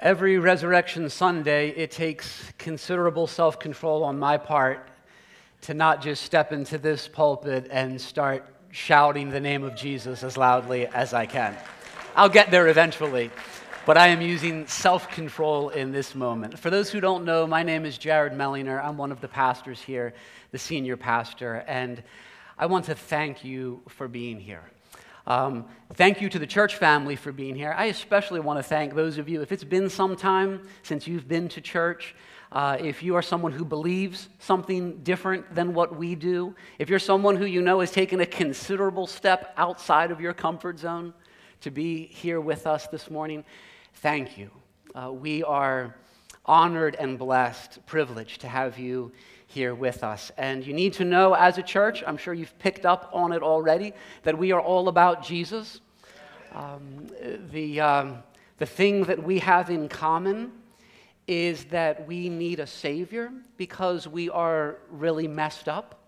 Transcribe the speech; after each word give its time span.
Every 0.00 0.38
Resurrection 0.38 1.08
Sunday, 1.08 1.68
it 1.70 1.92
takes 1.92 2.52
considerable 2.58 3.28
self 3.28 3.60
control 3.60 4.02
on 4.02 4.18
my 4.18 4.36
part 4.36 4.88
to 5.62 5.72
not 5.72 6.02
just 6.02 6.24
step 6.24 6.52
into 6.52 6.78
this 6.78 7.06
pulpit 7.06 7.68
and 7.70 8.00
start 8.00 8.44
shouting 8.72 9.30
the 9.30 9.38
name 9.38 9.62
of 9.62 9.76
Jesus 9.76 10.24
as 10.24 10.36
loudly 10.36 10.88
as 10.88 11.14
I 11.14 11.26
can. 11.26 11.56
I'll 12.16 12.28
get 12.28 12.50
there 12.50 12.66
eventually, 12.66 13.30
but 13.86 13.96
I 13.96 14.08
am 14.08 14.20
using 14.20 14.66
self 14.66 15.08
control 15.10 15.68
in 15.68 15.92
this 15.92 16.16
moment. 16.16 16.58
For 16.58 16.70
those 16.70 16.90
who 16.90 17.00
don't 17.00 17.24
know, 17.24 17.46
my 17.46 17.62
name 17.62 17.86
is 17.86 17.96
Jared 17.96 18.32
Mellinger. 18.32 18.84
I'm 18.84 18.98
one 18.98 19.12
of 19.12 19.20
the 19.20 19.28
pastors 19.28 19.80
here, 19.80 20.12
the 20.50 20.58
senior 20.58 20.96
pastor, 20.96 21.64
and 21.68 22.02
I 22.58 22.66
want 22.66 22.86
to 22.86 22.96
thank 22.96 23.44
you 23.44 23.80
for 23.88 24.08
being 24.08 24.40
here. 24.40 24.73
Um, 25.26 25.64
thank 25.94 26.20
you 26.20 26.28
to 26.28 26.38
the 26.38 26.46
church 26.46 26.76
family 26.76 27.16
for 27.16 27.32
being 27.32 27.56
here. 27.56 27.74
I 27.76 27.86
especially 27.86 28.40
want 28.40 28.58
to 28.58 28.62
thank 28.62 28.94
those 28.94 29.16
of 29.16 29.28
you, 29.28 29.40
if 29.40 29.52
it's 29.52 29.64
been 29.64 29.88
some 29.88 30.16
time 30.16 30.68
since 30.82 31.06
you've 31.06 31.26
been 31.26 31.48
to 31.48 31.60
church, 31.62 32.14
uh, 32.52 32.76
if 32.78 33.02
you 33.02 33.16
are 33.16 33.22
someone 33.22 33.50
who 33.50 33.64
believes 33.64 34.28
something 34.38 34.98
different 34.98 35.54
than 35.54 35.72
what 35.72 35.96
we 35.96 36.14
do, 36.14 36.54
if 36.78 36.90
you're 36.90 36.98
someone 36.98 37.36
who 37.36 37.46
you 37.46 37.62
know 37.62 37.80
has 37.80 37.90
taken 37.90 38.20
a 38.20 38.26
considerable 38.26 39.06
step 39.06 39.54
outside 39.56 40.10
of 40.10 40.20
your 40.20 40.34
comfort 40.34 40.78
zone 40.78 41.14
to 41.62 41.70
be 41.70 42.06
here 42.06 42.40
with 42.40 42.66
us 42.66 42.86
this 42.88 43.10
morning, 43.10 43.44
thank 43.94 44.36
you. 44.36 44.50
Uh, 44.94 45.10
we 45.10 45.42
are 45.42 45.96
honored 46.44 46.94
and 46.96 47.18
blessed, 47.18 47.84
privileged 47.86 48.42
to 48.42 48.48
have 48.48 48.78
you 48.78 49.10
here 49.54 49.74
with 49.74 50.02
us. 50.02 50.32
And 50.36 50.66
you 50.66 50.74
need 50.74 50.94
to 50.94 51.04
know 51.04 51.32
as 51.34 51.58
a 51.58 51.62
church, 51.62 52.02
I'm 52.06 52.16
sure 52.16 52.34
you've 52.34 52.58
picked 52.58 52.84
up 52.84 53.08
on 53.12 53.32
it 53.32 53.42
already, 53.42 53.92
that 54.24 54.36
we 54.36 54.50
are 54.50 54.60
all 54.60 54.88
about 54.88 55.22
Jesus. 55.22 55.80
Um, 56.52 57.06
the, 57.52 57.80
um, 57.80 58.22
the 58.58 58.66
thing 58.66 59.04
that 59.04 59.22
we 59.22 59.38
have 59.38 59.70
in 59.70 59.88
common 59.88 60.52
is 61.26 61.64
that 61.66 62.06
we 62.06 62.28
need 62.28 62.60
a 62.60 62.66
Savior 62.66 63.32
because 63.56 64.08
we 64.08 64.28
are 64.28 64.78
really 64.90 65.28
messed 65.28 65.68
up. 65.68 66.03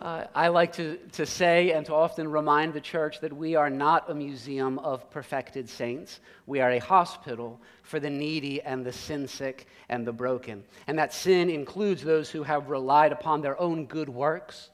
Uh, 0.00 0.24
I 0.34 0.48
like 0.48 0.72
to, 0.74 0.96
to 1.12 1.26
say 1.26 1.72
and 1.72 1.84
to 1.84 1.94
often 1.94 2.26
remind 2.26 2.72
the 2.72 2.80
church 2.80 3.20
that 3.20 3.36
we 3.36 3.54
are 3.54 3.68
not 3.68 4.08
a 4.08 4.14
museum 4.14 4.78
of 4.78 5.10
perfected 5.10 5.68
saints. 5.68 6.20
We 6.46 6.60
are 6.60 6.70
a 6.70 6.78
hospital 6.78 7.60
for 7.82 8.00
the 8.00 8.08
needy 8.08 8.62
and 8.62 8.84
the 8.84 8.92
sin 8.92 9.28
sick 9.28 9.66
and 9.90 10.06
the 10.06 10.12
broken. 10.12 10.64
And 10.86 10.98
that 10.98 11.12
sin 11.12 11.50
includes 11.50 12.02
those 12.02 12.30
who 12.30 12.42
have 12.44 12.70
relied 12.70 13.12
upon 13.12 13.42
their 13.42 13.60
own 13.60 13.84
good 13.84 14.08
works 14.08 14.70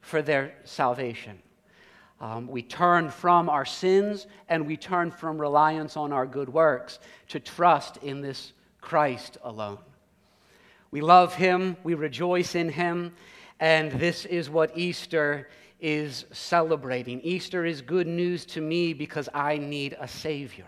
for 0.00 0.22
their 0.22 0.54
salvation. 0.64 1.38
Um, 2.18 2.46
we 2.46 2.62
turn 2.62 3.10
from 3.10 3.50
our 3.50 3.66
sins 3.66 4.26
and 4.48 4.66
we 4.66 4.78
turn 4.78 5.10
from 5.10 5.38
reliance 5.38 5.98
on 5.98 6.14
our 6.14 6.24
good 6.24 6.48
works 6.48 6.98
to 7.28 7.40
trust 7.40 7.98
in 7.98 8.22
this 8.22 8.54
Christ 8.80 9.36
alone. 9.42 9.80
We 10.90 11.02
love 11.02 11.34
Him, 11.34 11.76
we 11.82 11.92
rejoice 11.92 12.54
in 12.54 12.70
Him, 12.70 13.12
and 13.64 13.92
this 13.92 14.26
is 14.26 14.50
what 14.50 14.76
Easter 14.76 15.48
is 15.80 16.26
celebrating. 16.32 17.18
Easter 17.22 17.64
is 17.64 17.80
good 17.80 18.06
news 18.06 18.44
to 18.44 18.60
me 18.60 18.92
because 18.92 19.26
I 19.32 19.56
need 19.56 19.96
a 19.98 20.06
Savior. 20.06 20.66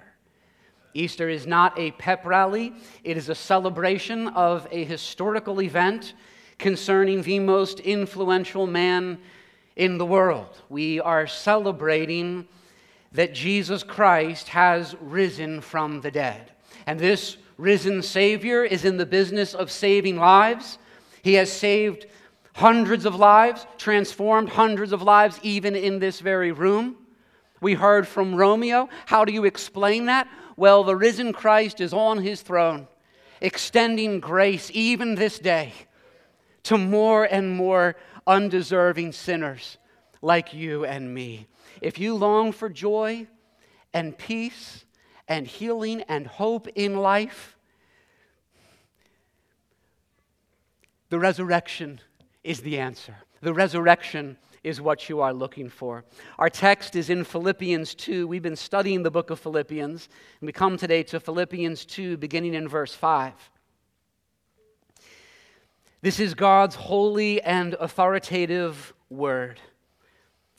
Easter 0.94 1.28
is 1.28 1.46
not 1.46 1.78
a 1.78 1.90
pep 1.90 2.24
rally, 2.24 2.72
it 3.04 3.18
is 3.18 3.28
a 3.28 3.34
celebration 3.34 4.28
of 4.28 4.66
a 4.70 4.82
historical 4.82 5.60
event 5.60 6.14
concerning 6.58 7.20
the 7.20 7.38
most 7.38 7.80
influential 7.80 8.66
man 8.66 9.18
in 9.76 9.98
the 9.98 10.06
world. 10.06 10.62
We 10.70 10.98
are 10.98 11.26
celebrating 11.26 12.48
that 13.12 13.34
Jesus 13.34 13.82
Christ 13.82 14.48
has 14.48 14.96
risen 15.02 15.60
from 15.60 16.00
the 16.00 16.10
dead. 16.10 16.52
And 16.86 16.98
this 16.98 17.36
risen 17.58 18.00
Savior 18.00 18.64
is 18.64 18.86
in 18.86 18.96
the 18.96 19.04
business 19.04 19.52
of 19.52 19.70
saving 19.70 20.16
lives. 20.16 20.78
He 21.20 21.34
has 21.34 21.52
saved 21.52 22.06
hundreds 22.56 23.04
of 23.04 23.14
lives, 23.14 23.66
transformed 23.76 24.48
hundreds 24.48 24.92
of 24.92 25.02
lives, 25.02 25.38
even 25.42 25.76
in 25.76 25.98
this 25.98 26.20
very 26.20 26.52
room. 26.52 26.96
We 27.60 27.74
heard 27.74 28.08
from 28.08 28.34
Romeo. 28.34 28.88
How 29.04 29.26
do 29.26 29.32
you 29.32 29.44
explain 29.44 30.06
that? 30.06 30.26
Well, 30.56 30.82
the 30.82 30.96
risen 30.96 31.34
Christ 31.34 31.82
is 31.82 31.92
on 31.92 32.18
his 32.18 32.40
throne, 32.40 32.88
extending 33.42 34.20
grace 34.20 34.70
even 34.72 35.16
this 35.16 35.38
day 35.38 35.74
to 36.62 36.78
more 36.78 37.24
and 37.24 37.54
more 37.54 37.94
undeserving 38.26 39.12
sinners 39.12 39.76
like 40.22 40.54
you 40.54 40.86
and 40.86 41.12
me. 41.12 41.48
If 41.82 41.98
you 41.98 42.14
long 42.14 42.52
for 42.52 42.70
joy 42.70 43.26
and 43.92 44.16
peace 44.16 44.86
and 45.28 45.46
healing 45.46 46.00
and 46.08 46.26
hope 46.26 46.68
in 46.68 46.96
life, 46.96 47.58
the 51.10 51.18
resurrection 51.18 52.00
is 52.46 52.60
the 52.60 52.78
answer. 52.78 53.16
The 53.42 53.52
resurrection 53.52 54.38
is 54.62 54.80
what 54.80 55.08
you 55.08 55.20
are 55.20 55.34
looking 55.34 55.68
for. 55.68 56.04
Our 56.38 56.48
text 56.48 56.96
is 56.96 57.10
in 57.10 57.24
Philippians 57.24 57.94
2. 57.94 58.26
We've 58.26 58.42
been 58.42 58.56
studying 58.56 59.02
the 59.02 59.10
book 59.10 59.30
of 59.30 59.40
Philippians, 59.40 60.08
and 60.40 60.46
we 60.46 60.52
come 60.52 60.76
today 60.76 61.02
to 61.04 61.20
Philippians 61.20 61.84
2, 61.84 62.16
beginning 62.16 62.54
in 62.54 62.68
verse 62.68 62.94
5. 62.94 63.32
This 66.02 66.20
is 66.20 66.34
God's 66.34 66.76
holy 66.76 67.42
and 67.42 67.74
authoritative 67.74 68.94
word. 69.10 69.60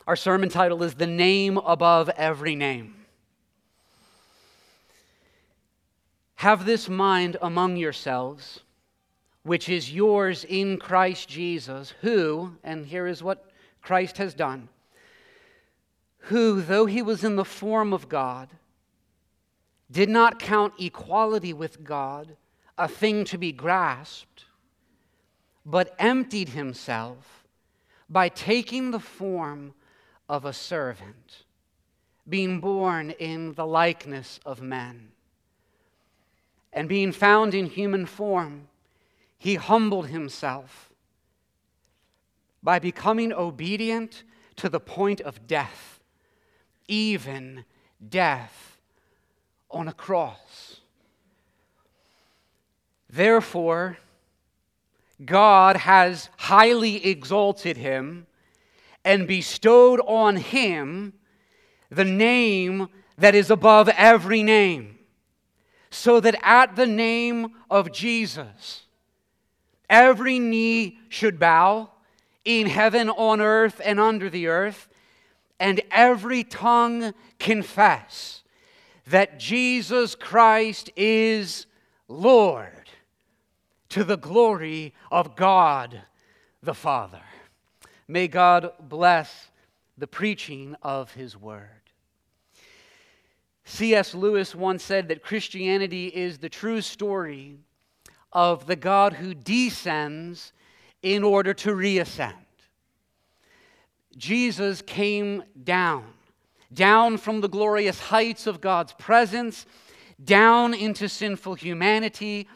Our 0.06 0.16
sermon 0.16 0.50
title 0.50 0.84
is 0.84 0.96
The 0.96 1.08
Name 1.08 1.58
Above 1.58 2.09
Every 2.09 2.56
Name. 2.56 2.96
Have 6.36 6.66
this 6.66 6.88
mind 6.88 7.38
among 7.42 7.78
yourselves 7.78 8.62
which 9.47 9.69
is 9.69 9.94
yours 9.94 10.44
in 10.44 10.78
Christ 10.78 11.30
Jesus, 11.30 11.94
who, 12.02 12.58
and 12.66 12.85
here 12.85 13.08
is 13.08 13.24
what 13.24 13.50
Christ 13.81 14.18
has 14.18 14.34
done, 14.34 14.68
who, 16.18 16.62
though 16.62 16.85
he 16.85 17.02
was 17.02 17.24
in 17.24 17.38
the 17.38 17.46
form 17.46 17.94
of 17.94 18.09
God, 18.09 18.50
did 19.90 20.09
not 20.09 20.38
count 20.38 20.74
equality 20.78 21.53
with 21.53 21.85
God 21.85 22.35
a 22.78 22.90
thing 22.90 23.24
to 23.24 23.38
be 23.38 23.53
grasped, 23.53 24.44
but 25.66 25.96
emptied 25.97 26.50
himself 26.50 27.46
by 28.09 28.28
taking 28.28 28.91
the 28.91 29.00
form 29.00 29.74
of 30.28 30.44
a 30.44 30.52
servant, 30.52 31.46
being 32.28 32.59
born 32.59 33.12
in 33.12 33.53
the 33.53 33.66
likeness 33.66 34.41
of 34.46 34.62
men, 34.62 35.08
and 36.74 36.90
being 36.90 37.14
found 37.14 37.53
in 37.53 37.68
human 37.68 38.06
form 38.06 38.68
he 39.38 39.56
humbled 39.56 40.08
himself 40.08 40.90
by 42.64 42.80
becoming 42.80 43.31
obedient 43.31 44.24
to 44.56 44.68
the 44.70 44.80
point 44.80 45.22
of 45.22 45.48
death, 45.48 46.00
even 46.88 47.64
death 48.09 48.78
on 49.70 49.88
a 49.88 49.94
cross. 49.94 50.81
Therefore, 53.09 53.97
God 55.24 55.78
has 55.78 56.30
highly 56.38 57.06
exalted 57.06 57.78
him 57.78 58.28
and 59.06 59.28
bestowed 59.28 60.02
on 60.06 60.36
him 60.36 61.14
the 61.90 62.03
name 62.03 62.90
that 63.18 63.34
is 63.34 63.50
above 63.50 63.88
every 63.90 64.44
name, 64.44 65.00
so 65.90 66.20
that 66.20 66.36
at 66.44 66.76
the 66.76 66.86
name 66.86 67.53
of 67.70 67.92
Jesus, 67.92 68.87
Every 69.90 70.40
knee 70.40 71.00
should 71.09 71.40
bow 71.40 71.90
in 72.44 72.68
heaven, 72.68 73.09
on 73.09 73.42
earth, 73.42 73.81
and 73.84 74.00
under 74.00 74.30
the 74.30 74.48
earth, 74.48 74.88
and 75.59 75.81
every 75.92 76.44
tongue 76.44 77.14
confess 77.40 78.44
that 79.08 79.40
Jesus 79.40 80.16
Christ 80.16 80.90
is 80.96 81.66
Lord 82.08 82.90
to 83.90 84.03
the 84.03 84.17
glory 84.17 84.94
of 85.11 85.35
God 85.35 86.02
the 86.61 86.73
Father. 86.73 87.23
May 88.08 88.28
God 88.28 88.72
bless 88.79 89.50
the 89.97 90.08
preaching 90.08 90.76
of 90.82 91.14
his 91.14 91.35
word. 91.35 91.70
C.S. 93.66 94.16
Lewis 94.16 94.56
once 94.56 94.84
said 94.84 95.09
that 95.09 95.23
Christianity 95.23 96.08
is 96.08 96.38
the 96.38 96.50
true 96.50 96.82
story 96.82 97.58
of 98.37 98.67
the 98.67 98.75
God 98.75 99.13
who 99.13 99.34
descends 99.34 100.53
in 101.01 101.23
order 101.23 101.55
to 101.55 101.73
reascend. 101.73 102.35
Jesus 104.16 104.84
came 104.84 105.41
down, 105.63 106.05
down 106.72 107.17
from 107.17 107.41
the 107.41 107.49
glorious 107.49 107.99
heights 107.99 108.45
of 108.45 108.61
God's 108.61 108.93
presence, 108.93 109.66
down 110.23 110.75
into 110.75 111.09
sinful 111.09 111.55
humanity, 111.55 112.47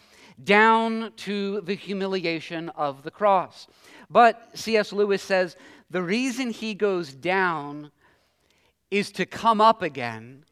down 0.44 1.14
to 1.16 1.62
the 1.62 1.74
humiliation 1.74 2.70
of 2.70 3.02
the 3.02 3.10
cross. 3.10 3.68
But 4.08 4.52
C.S. 4.54 4.94
Lewis 4.94 5.24
says 5.24 5.56
the 5.90 6.04
reason 6.04 6.52
he 6.52 6.76
goes 6.76 7.12
down 7.12 7.90
is 8.92 9.12
to 9.14 9.26
come 9.26 9.60
up 9.60 9.82
again 9.82 10.46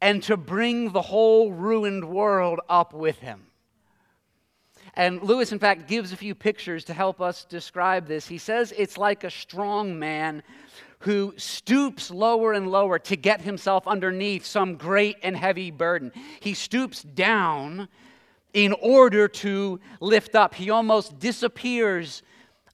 and 0.00 0.22
to 0.22 0.36
bring 0.36 0.92
the 0.92 1.02
whole 1.02 1.50
ruined 1.50 2.04
world 2.04 2.60
up 2.68 2.94
with 2.94 3.18
him. 3.18 3.46
And 4.96 5.22
Lewis, 5.22 5.52
in 5.52 5.58
fact, 5.58 5.88
gives 5.88 6.12
a 6.12 6.16
few 6.16 6.34
pictures 6.34 6.84
to 6.84 6.94
help 6.94 7.20
us 7.20 7.44
describe 7.44 8.06
this. 8.06 8.26
He 8.28 8.38
says 8.38 8.72
it's 8.76 8.96
like 8.96 9.24
a 9.24 9.30
strong 9.30 9.98
man 9.98 10.42
who 11.00 11.34
stoops 11.36 12.10
lower 12.10 12.52
and 12.52 12.70
lower 12.70 12.98
to 12.98 13.16
get 13.16 13.40
himself 13.42 13.86
underneath 13.86 14.46
some 14.46 14.76
great 14.76 15.16
and 15.22 15.36
heavy 15.36 15.70
burden. 15.70 16.12
He 16.40 16.54
stoops 16.54 17.02
down 17.02 17.88
in 18.54 18.72
order 18.80 19.28
to 19.28 19.80
lift 20.00 20.34
up. 20.34 20.54
He 20.54 20.70
almost 20.70 21.18
disappears 21.18 22.22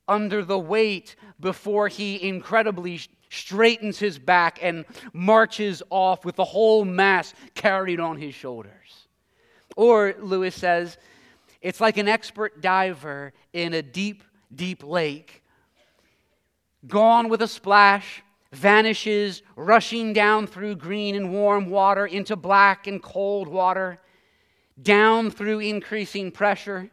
under 0.06 0.44
the 0.44 0.58
weight 0.58 1.16
before 1.40 1.88
he 1.88 2.23
incredibly 2.23 3.00
straightens 3.31 3.99
his 3.99 4.19
back 4.19 4.58
and 4.61 4.84
marches 5.12 5.82
off 5.88 6.25
with 6.25 6.37
the 6.37 6.44
whole 6.44 6.84
mass 6.84 7.32
carried 7.55 7.99
on 7.99 8.16
his 8.16 8.34
shoulders. 8.34 9.08
Or, 9.76 10.14
Lewis 10.20 10.55
says, 10.55 10.99
it's 11.60 11.80
like 11.80 11.98
an 11.98 12.08
expert 12.08 12.60
diver 12.60 13.32
in 13.52 13.74
a 13.74 13.82
deep, 13.82 14.24
deep 14.54 14.82
lake. 14.82 15.42
Gone 16.86 17.28
with 17.28 17.42
a 17.42 17.48
splash, 17.48 18.22
vanishes, 18.52 19.42
rushing 19.56 20.12
down 20.12 20.46
through 20.46 20.76
green 20.76 21.14
and 21.14 21.32
warm 21.32 21.68
water 21.68 22.06
into 22.06 22.36
black 22.36 22.86
and 22.86 23.02
cold 23.02 23.48
water, 23.48 24.00
down 24.82 25.30
through 25.30 25.60
increasing 25.60 26.30
pressure, 26.30 26.90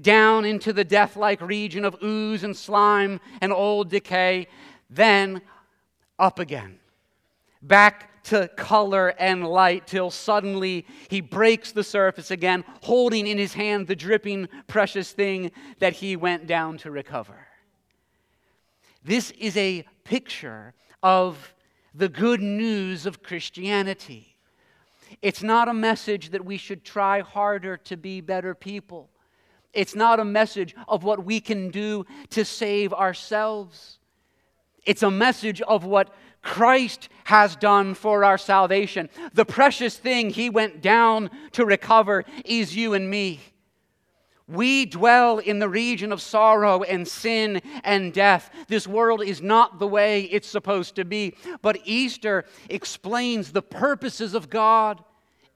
down 0.00 0.44
into 0.44 0.72
the 0.72 0.84
death 0.84 1.16
like 1.16 1.40
region 1.40 1.84
of 1.84 1.96
ooze 2.02 2.44
and 2.44 2.56
slime 2.56 3.20
and 3.40 3.52
old 3.52 3.90
decay, 3.90 4.46
then 4.88 5.42
up 6.18 6.38
again, 6.38 6.78
back 7.60 8.15
to 8.26 8.48
color 8.56 9.14
and 9.18 9.46
light 9.46 9.86
till 9.86 10.10
suddenly 10.10 10.84
he 11.08 11.20
breaks 11.20 11.72
the 11.72 11.84
surface 11.84 12.30
again, 12.30 12.64
holding 12.82 13.26
in 13.26 13.38
his 13.38 13.54
hand 13.54 13.86
the 13.86 13.96
dripping, 13.96 14.48
precious 14.66 15.12
thing 15.12 15.52
that 15.78 15.94
he 15.94 16.16
went 16.16 16.46
down 16.46 16.76
to 16.78 16.90
recover. 16.90 17.46
This 19.04 19.30
is 19.32 19.56
a 19.56 19.84
picture 20.02 20.74
of 21.02 21.54
the 21.94 22.08
good 22.08 22.42
news 22.42 23.06
of 23.06 23.22
Christianity. 23.22 24.36
It's 25.22 25.42
not 25.42 25.68
a 25.68 25.74
message 25.74 26.30
that 26.30 26.44
we 26.44 26.56
should 26.56 26.84
try 26.84 27.20
harder 27.20 27.76
to 27.76 27.96
be 27.96 28.20
better 28.20 28.54
people. 28.56 29.08
It's 29.72 29.94
not 29.94 30.18
a 30.18 30.24
message 30.24 30.74
of 30.88 31.04
what 31.04 31.24
we 31.24 31.38
can 31.38 31.70
do 31.70 32.04
to 32.30 32.44
save 32.44 32.92
ourselves. 32.92 33.98
It's 34.84 35.02
a 35.02 35.10
message 35.10 35.60
of 35.62 35.84
what 35.84 36.12
Christ 36.46 37.08
has 37.24 37.56
done 37.56 37.94
for 37.94 38.24
our 38.24 38.38
salvation. 38.38 39.10
The 39.34 39.44
precious 39.44 39.96
thing 39.96 40.30
he 40.30 40.48
went 40.48 40.80
down 40.80 41.28
to 41.52 41.66
recover 41.66 42.24
is 42.44 42.76
you 42.76 42.94
and 42.94 43.10
me. 43.10 43.40
We 44.46 44.86
dwell 44.86 45.38
in 45.38 45.58
the 45.58 45.68
region 45.68 46.12
of 46.12 46.22
sorrow 46.22 46.84
and 46.84 47.06
sin 47.06 47.60
and 47.82 48.12
death. 48.12 48.48
This 48.68 48.86
world 48.86 49.24
is 49.24 49.42
not 49.42 49.80
the 49.80 49.88
way 49.88 50.22
it's 50.22 50.46
supposed 50.46 50.94
to 50.94 51.04
be. 51.04 51.34
But 51.62 51.80
Easter 51.84 52.44
explains 52.70 53.50
the 53.50 53.60
purposes 53.60 54.32
of 54.32 54.48
God 54.48 55.02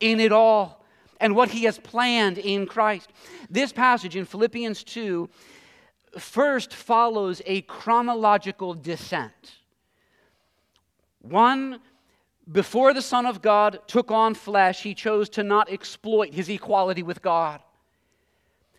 in 0.01 0.19
it 0.19 0.33
all 0.33 0.85
and 1.21 1.37
what 1.37 1.51
he 1.51 1.65
has 1.65 1.79
planned 1.79 2.37
in 2.37 2.67
Christ. 2.67 3.13
This 3.49 3.73
passage 3.73 4.17
in 4.17 4.25
Philippians 4.25 4.83
2 4.83 5.29
first 6.19 6.75
follows 6.75 7.41
a 7.47 7.61
chronological 7.63 8.75
descent. 8.75 9.60
One, 11.20 11.81
before 12.50 12.93
the 12.94 13.02
Son 13.02 13.26
of 13.26 13.43
God 13.43 13.81
took 13.87 14.11
on 14.11 14.34
flesh, 14.34 14.82
he 14.82 14.94
chose 14.94 15.28
to 15.31 15.43
not 15.43 15.70
exploit 15.70 16.34
his 16.34 16.49
equality 16.49 17.02
with 17.02 17.22
God. 17.22 17.61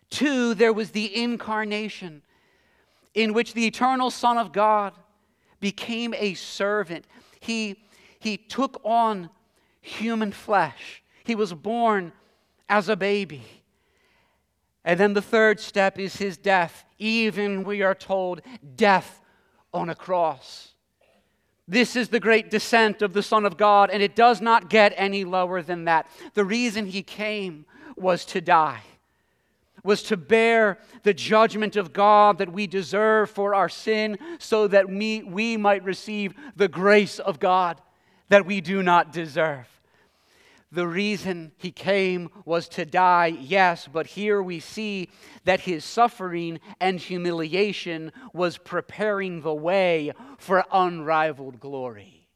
Two, 0.09 0.53
there 0.53 0.73
was 0.73 0.91
the 0.91 1.15
incarnation, 1.15 2.21
in 3.13 3.33
which 3.33 3.53
the 3.53 3.65
eternal 3.65 4.09
Son 4.09 4.37
of 4.37 4.51
God 4.51 4.93
became 5.59 6.13
a 6.15 6.33
servant. 6.33 7.05
He, 7.39 7.83
he 8.19 8.37
took 8.37 8.81
on 8.83 9.29
human 9.79 10.31
flesh, 10.31 11.01
he 11.23 11.35
was 11.35 11.53
born 11.53 12.11
as 12.67 12.89
a 12.89 12.95
baby. 12.95 13.43
And 14.83 14.99
then 14.99 15.13
the 15.13 15.21
third 15.21 15.59
step 15.59 15.99
is 15.99 16.15
his 16.15 16.37
death, 16.37 16.85
even, 16.97 17.63
we 17.63 17.83
are 17.83 17.93
told, 17.93 18.41
death 18.75 19.21
on 19.73 19.89
a 19.89 19.95
cross. 19.95 20.70
This 21.71 21.95
is 21.95 22.09
the 22.09 22.19
great 22.19 22.51
descent 22.51 23.01
of 23.01 23.13
the 23.13 23.23
Son 23.23 23.45
of 23.45 23.55
God, 23.55 23.91
and 23.91 24.03
it 24.03 24.13
does 24.13 24.41
not 24.41 24.69
get 24.69 24.93
any 24.97 25.23
lower 25.23 25.61
than 25.61 25.85
that. 25.85 26.05
The 26.33 26.43
reason 26.43 26.85
he 26.85 27.01
came 27.01 27.65
was 27.95 28.25
to 28.25 28.41
die, 28.41 28.81
was 29.81 30.03
to 30.03 30.17
bear 30.17 30.79
the 31.03 31.13
judgment 31.13 31.77
of 31.77 31.93
God 31.93 32.39
that 32.39 32.51
we 32.51 32.67
deserve 32.67 33.29
for 33.29 33.55
our 33.55 33.69
sin, 33.69 34.17
so 34.37 34.67
that 34.67 34.89
we, 34.89 35.23
we 35.23 35.55
might 35.55 35.85
receive 35.85 36.33
the 36.57 36.67
grace 36.67 37.19
of 37.19 37.39
God 37.39 37.79
that 38.27 38.45
we 38.45 38.59
do 38.59 38.83
not 38.83 39.13
deserve. 39.13 39.65
The 40.73 40.87
reason 40.87 41.51
he 41.57 41.71
came 41.71 42.29
was 42.45 42.69
to 42.69 42.85
die, 42.85 43.27
yes, 43.27 43.89
but 43.91 44.07
here 44.07 44.41
we 44.41 44.61
see 44.61 45.09
that 45.43 45.59
his 45.61 45.83
suffering 45.83 46.61
and 46.79 46.97
humiliation 46.97 48.13
was 48.33 48.57
preparing 48.57 49.41
the 49.41 49.53
way 49.53 50.13
for 50.37 50.63
unrivaled 50.71 51.59
glory. 51.59 52.27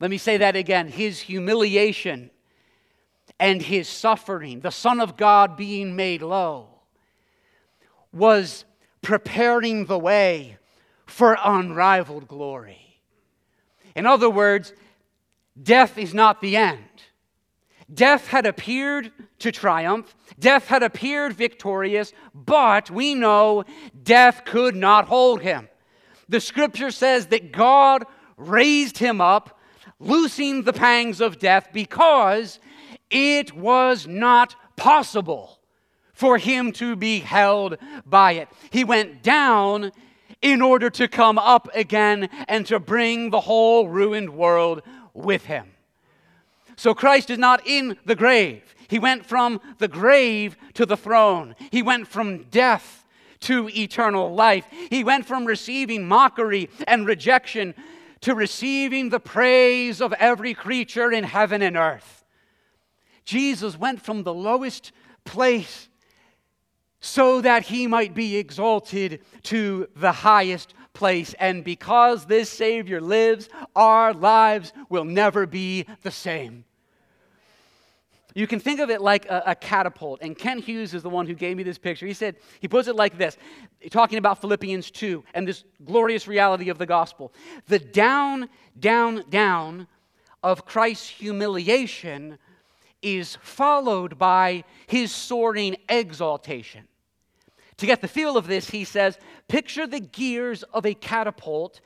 Let 0.00 0.10
me 0.10 0.18
say 0.18 0.38
that 0.38 0.56
again. 0.56 0.88
His 0.88 1.20
humiliation 1.20 2.30
and 3.38 3.62
his 3.62 3.88
suffering, 3.88 4.60
the 4.60 4.70
Son 4.70 5.00
of 5.00 5.16
God 5.16 5.56
being 5.56 5.94
made 5.94 6.22
low, 6.22 6.68
was 8.12 8.64
preparing 9.02 9.86
the 9.86 9.98
way 9.98 10.58
for 11.06 11.38
unrivaled 11.44 12.26
glory. 12.26 13.00
In 13.94 14.04
other 14.04 14.28
words, 14.28 14.72
death 15.62 15.96
is 15.96 16.12
not 16.12 16.40
the 16.40 16.56
end. 16.56 16.95
Death 17.92 18.26
had 18.28 18.46
appeared 18.46 19.12
to 19.38 19.52
triumph, 19.52 20.14
death 20.38 20.66
had 20.66 20.82
appeared 20.82 21.32
victorious, 21.34 22.12
but 22.34 22.90
we 22.90 23.14
know 23.14 23.64
death 24.02 24.44
could 24.44 24.74
not 24.74 25.06
hold 25.06 25.40
him. 25.40 25.68
The 26.28 26.40
scripture 26.40 26.90
says 26.90 27.26
that 27.26 27.52
God 27.52 28.04
raised 28.36 28.98
him 28.98 29.20
up, 29.20 29.58
loosing 30.00 30.62
the 30.62 30.72
pangs 30.72 31.20
of 31.20 31.38
death 31.38 31.68
because 31.72 32.58
it 33.08 33.54
was 33.54 34.06
not 34.06 34.56
possible 34.76 35.60
for 36.12 36.38
him 36.38 36.72
to 36.72 36.96
be 36.96 37.20
held 37.20 37.76
by 38.04 38.32
it. 38.32 38.48
He 38.70 38.84
went 38.84 39.22
down 39.22 39.92
in 40.42 40.60
order 40.60 40.90
to 40.90 41.06
come 41.06 41.38
up 41.38 41.68
again 41.74 42.28
and 42.48 42.66
to 42.66 42.80
bring 42.80 43.30
the 43.30 43.40
whole 43.40 43.88
ruined 43.88 44.30
world 44.30 44.82
with 45.14 45.44
him. 45.44 45.75
So 46.76 46.94
Christ 46.94 47.30
is 47.30 47.38
not 47.38 47.66
in 47.66 47.96
the 48.04 48.14
grave. 48.14 48.62
He 48.88 48.98
went 48.98 49.26
from 49.26 49.60
the 49.78 49.88
grave 49.88 50.56
to 50.74 50.86
the 50.86 50.96
throne. 50.96 51.56
He 51.72 51.82
went 51.82 52.06
from 52.06 52.44
death 52.44 53.04
to 53.40 53.68
eternal 53.68 54.34
life. 54.34 54.66
He 54.90 55.02
went 55.02 55.26
from 55.26 55.44
receiving 55.44 56.06
mockery 56.06 56.70
and 56.86 57.06
rejection 57.06 57.74
to 58.20 58.34
receiving 58.34 59.08
the 59.08 59.20
praise 59.20 60.00
of 60.00 60.12
every 60.14 60.54
creature 60.54 61.12
in 61.12 61.24
heaven 61.24 61.62
and 61.62 61.76
earth. 61.76 62.24
Jesus 63.24 63.78
went 63.78 64.00
from 64.00 64.22
the 64.22 64.34
lowest 64.34 64.92
place 65.24 65.88
so 67.00 67.40
that 67.40 67.64
he 67.64 67.86
might 67.86 68.14
be 68.14 68.36
exalted 68.36 69.20
to 69.42 69.88
the 69.96 70.12
highest 70.12 70.74
place. 70.96 71.34
And 71.38 71.62
because 71.62 72.24
this 72.24 72.48
Savior 72.50 73.00
lives, 73.00 73.48
our 73.76 74.12
lives 74.12 74.72
will 74.88 75.04
never 75.04 75.46
be 75.46 75.84
the 76.02 76.10
same. 76.10 76.64
You 78.34 78.46
can 78.46 78.60
think 78.60 78.80
of 78.80 78.90
it 78.90 79.00
like 79.00 79.26
a, 79.26 79.42
a, 79.46 79.54
catapult. 79.54 80.20
And 80.20 80.36
Kent 80.36 80.64
Hughes 80.64 80.92
is 80.92 81.02
the 81.02 81.08
one 81.08 81.26
who 81.26 81.34
gave 81.34 81.56
me 81.56 81.62
this 81.62 81.78
picture. 81.78 82.06
He 82.06 82.12
said, 82.12 82.36
he 82.60 82.68
puts 82.68 82.86
it 82.86 82.96
like 82.96 83.16
this, 83.16 83.38
talking 83.90 84.18
about 84.18 84.40
Philippians 84.42 84.90
2 84.90 85.24
and 85.32 85.48
this 85.48 85.64
glorious 85.84 86.28
reality 86.28 86.68
of 86.68 86.76
the 86.76 86.84
gospel. 86.84 87.32
The 87.66 87.78
down, 87.78 88.50
down, 88.78 89.24
down 89.30 89.86
of 90.42 90.66
Christ's 90.66 91.08
humiliation 91.08 92.38
is 93.00 93.36
followed 93.40 94.18
by 94.18 94.64
his 94.86 95.12
soaring 95.12 95.76
exaltation. 95.88 96.88
To 97.78 97.86
get 97.86 98.00
the 98.00 98.08
feel 98.08 98.36
of 98.36 98.46
this, 98.46 98.70
he 98.70 98.84
says, 98.84 99.18
picture 99.48 99.86
the 99.86 100.00
gears 100.00 100.62
of 100.64 100.86
a 100.86 100.94
catapult 100.94 101.80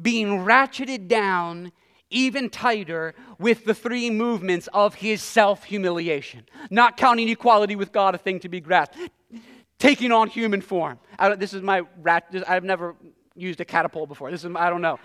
being 0.00 0.44
ratcheted 0.44 1.06
down 1.08 1.72
even 2.12 2.50
tighter 2.50 3.14
with 3.38 3.64
the 3.64 3.74
three 3.74 4.10
movements 4.10 4.68
of 4.72 4.94
his 4.94 5.22
self 5.22 5.64
humiliation. 5.64 6.44
Not 6.70 6.96
counting 6.96 7.28
equality 7.28 7.76
with 7.76 7.92
God 7.92 8.14
a 8.14 8.18
thing 8.18 8.40
to 8.40 8.48
be 8.48 8.60
grasped, 8.60 8.96
taking 9.78 10.12
on 10.12 10.28
human 10.28 10.60
form. 10.60 10.98
this 11.36 11.54
is 11.54 11.62
my 11.62 11.82
rat, 12.00 12.26
I've 12.46 12.64
never 12.64 12.94
used 13.34 13.60
a 13.60 13.64
catapult 13.64 14.08
before. 14.08 14.30
This 14.30 14.44
is, 14.44 14.52
I 14.54 14.70
don't 14.70 14.82
know. 14.82 14.98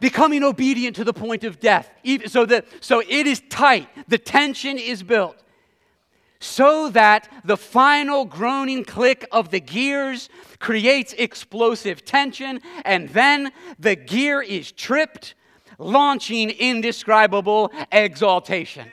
becoming 0.00 0.42
obedient 0.42 0.96
to 0.96 1.04
the 1.04 1.12
point 1.12 1.44
of 1.44 1.60
death. 1.60 1.90
So, 2.26 2.46
that, 2.46 2.66
so 2.80 3.00
it 3.00 3.26
is 3.26 3.42
tight, 3.48 3.88
the 4.08 4.18
tension 4.18 4.78
is 4.78 5.02
built. 5.02 5.42
So 6.46 6.88
that 6.90 7.28
the 7.44 7.56
final 7.56 8.24
groaning 8.24 8.84
click 8.84 9.26
of 9.32 9.50
the 9.50 9.58
gears 9.58 10.28
creates 10.60 11.12
explosive 11.18 12.04
tension, 12.04 12.60
and 12.84 13.08
then 13.08 13.50
the 13.80 13.96
gear 13.96 14.40
is 14.40 14.70
tripped, 14.70 15.34
launching 15.76 16.50
indescribable 16.50 17.72
exaltation. 17.90 18.92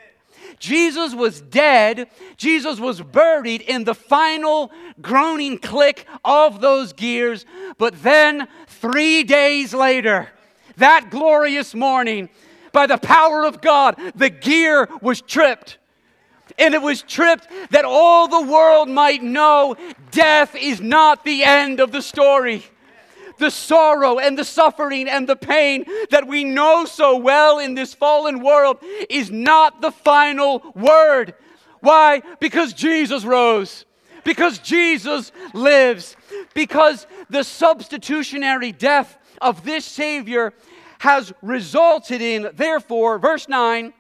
Jesus 0.59 1.13
was 1.13 1.41
dead. 1.41 2.09
Jesus 2.37 2.79
was 2.79 3.01
buried 3.01 3.61
in 3.61 3.83
the 3.83 3.95
final 3.95 4.71
groaning 4.99 5.59
click 5.59 6.07
of 6.25 6.59
those 6.59 6.91
gears. 6.91 7.45
But 7.77 8.01
then, 8.01 8.47
three 8.67 9.23
days 9.23 9.75
later, 9.75 10.29
that 10.77 11.11
glorious 11.11 11.75
morning, 11.75 12.29
by 12.71 12.87
the 12.87 12.97
power 12.97 13.45
of 13.45 13.61
God, 13.61 13.95
the 14.15 14.31
gear 14.31 14.89
was 15.01 15.21
tripped. 15.21 15.77
And 16.57 16.73
it 16.73 16.81
was 16.81 17.01
tripped 17.01 17.47
that 17.71 17.85
all 17.85 18.27
the 18.27 18.41
world 18.41 18.89
might 18.89 19.23
know 19.23 19.75
death 20.11 20.55
is 20.55 20.81
not 20.81 21.23
the 21.23 21.43
end 21.43 21.79
of 21.79 21.91
the 21.91 22.01
story. 22.01 22.63
The 23.39 23.49
sorrow 23.49 24.19
and 24.19 24.37
the 24.37 24.45
suffering 24.45 25.09
and 25.09 25.27
the 25.27 25.35
pain 25.35 25.85
that 26.11 26.27
we 26.27 26.43
know 26.43 26.85
so 26.85 27.17
well 27.17 27.59
in 27.59 27.73
this 27.73 27.93
fallen 27.93 28.41
world 28.41 28.77
is 29.09 29.31
not 29.31 29.81
the 29.81 29.91
final 29.91 30.61
word. 30.75 31.33
Why? 31.79 32.21
Because 32.39 32.73
Jesus 32.73 33.25
rose. 33.25 33.85
Because 34.23 34.59
Jesus 34.59 35.31
lives. 35.53 36.15
Because 36.53 37.07
the 37.29 37.43
substitutionary 37.43 38.71
death 38.71 39.17
of 39.41 39.65
this 39.65 39.83
Savior 39.83 40.53
has 40.99 41.33
resulted 41.41 42.21
in, 42.21 42.49
therefore, 42.53 43.19
verse 43.19 43.49
9, 43.49 43.93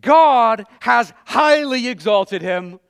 God 0.00 0.64
has 0.80 1.12
highly 1.24 1.88
exalted 1.88 2.42
him 2.42 2.80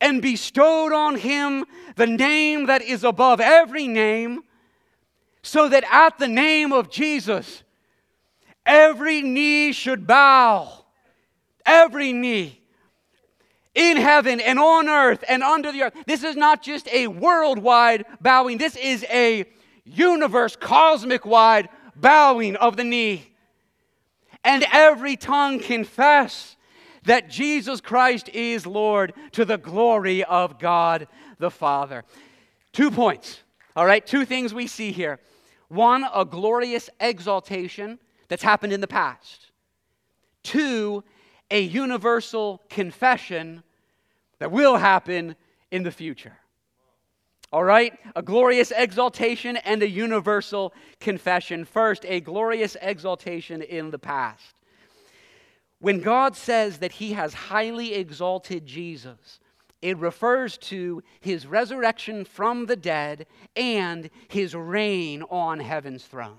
and 0.00 0.22
bestowed 0.22 0.92
on 0.92 1.16
him 1.16 1.64
the 1.96 2.06
name 2.06 2.66
that 2.66 2.82
is 2.82 3.04
above 3.04 3.40
every 3.40 3.86
name, 3.86 4.42
so 5.42 5.68
that 5.68 5.84
at 5.90 6.18
the 6.18 6.28
name 6.28 6.72
of 6.72 6.90
Jesus, 6.90 7.62
every 8.66 9.22
knee 9.22 9.72
should 9.72 10.06
bow. 10.06 10.72
Every 11.66 12.12
knee 12.12 12.60
in 13.74 13.96
heaven 13.96 14.40
and 14.40 14.58
on 14.58 14.88
earth 14.88 15.24
and 15.28 15.42
under 15.42 15.72
the 15.72 15.84
earth. 15.84 15.94
This 16.06 16.24
is 16.24 16.36
not 16.36 16.62
just 16.62 16.88
a 16.88 17.06
worldwide 17.06 18.04
bowing, 18.20 18.58
this 18.58 18.76
is 18.76 19.04
a 19.10 19.44
universe, 19.84 20.56
cosmic 20.56 21.24
wide 21.24 21.68
bowing 21.96 22.56
of 22.56 22.76
the 22.76 22.84
knee. 22.84 23.26
And 24.44 24.64
every 24.72 25.16
tongue 25.16 25.58
confess 25.58 26.56
that 27.04 27.30
Jesus 27.30 27.80
Christ 27.80 28.28
is 28.30 28.66
Lord 28.66 29.12
to 29.32 29.44
the 29.44 29.58
glory 29.58 30.24
of 30.24 30.58
God 30.58 31.08
the 31.38 31.50
Father. 31.50 32.04
Two 32.72 32.90
points, 32.90 33.40
all 33.74 33.86
right? 33.86 34.06
Two 34.06 34.24
things 34.24 34.54
we 34.54 34.66
see 34.66 34.92
here. 34.92 35.18
One, 35.68 36.04
a 36.14 36.24
glorious 36.24 36.90
exaltation 37.00 37.98
that's 38.28 38.42
happened 38.42 38.72
in 38.72 38.80
the 38.80 38.86
past. 38.86 39.50
Two, 40.42 41.04
a 41.50 41.60
universal 41.60 42.62
confession 42.68 43.62
that 44.38 44.50
will 44.50 44.76
happen 44.76 45.36
in 45.70 45.82
the 45.82 45.90
future. 45.90 46.36
All 47.52 47.64
right? 47.64 47.98
A 48.14 48.22
glorious 48.22 48.72
exaltation 48.76 49.56
and 49.58 49.82
a 49.82 49.88
universal 49.88 50.72
confession. 51.00 51.64
First, 51.64 52.04
a 52.06 52.20
glorious 52.20 52.76
exaltation 52.80 53.62
in 53.62 53.90
the 53.90 53.98
past. 53.98 54.54
When 55.80 56.00
God 56.00 56.36
says 56.36 56.78
that 56.78 56.92
he 56.92 57.14
has 57.14 57.32
highly 57.32 57.94
exalted 57.94 58.66
Jesus, 58.66 59.40
it 59.82 59.96
refers 59.96 60.58
to 60.58 61.02
his 61.20 61.46
resurrection 61.46 62.24
from 62.24 62.66
the 62.66 62.76
dead 62.76 63.26
and 63.56 64.10
his 64.28 64.54
reign 64.54 65.22
on 65.30 65.58
heaven's 65.58 66.04
throne. 66.04 66.38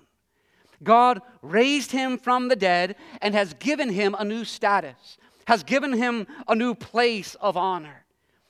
God 0.84 1.22
raised 1.42 1.92
him 1.92 2.18
from 2.18 2.48
the 2.48 2.56
dead 2.56 2.96
and 3.22 3.34
has 3.34 3.54
given 3.56 3.90
him 3.90 4.16
a 4.18 4.24
new 4.24 4.46
status, 4.46 5.18
has 5.48 5.64
given 5.64 5.94
him 5.94 6.28
a 6.48 6.56
new 6.56 6.76
place 6.76 7.36
of 7.36 7.58
honor. 7.58 8.06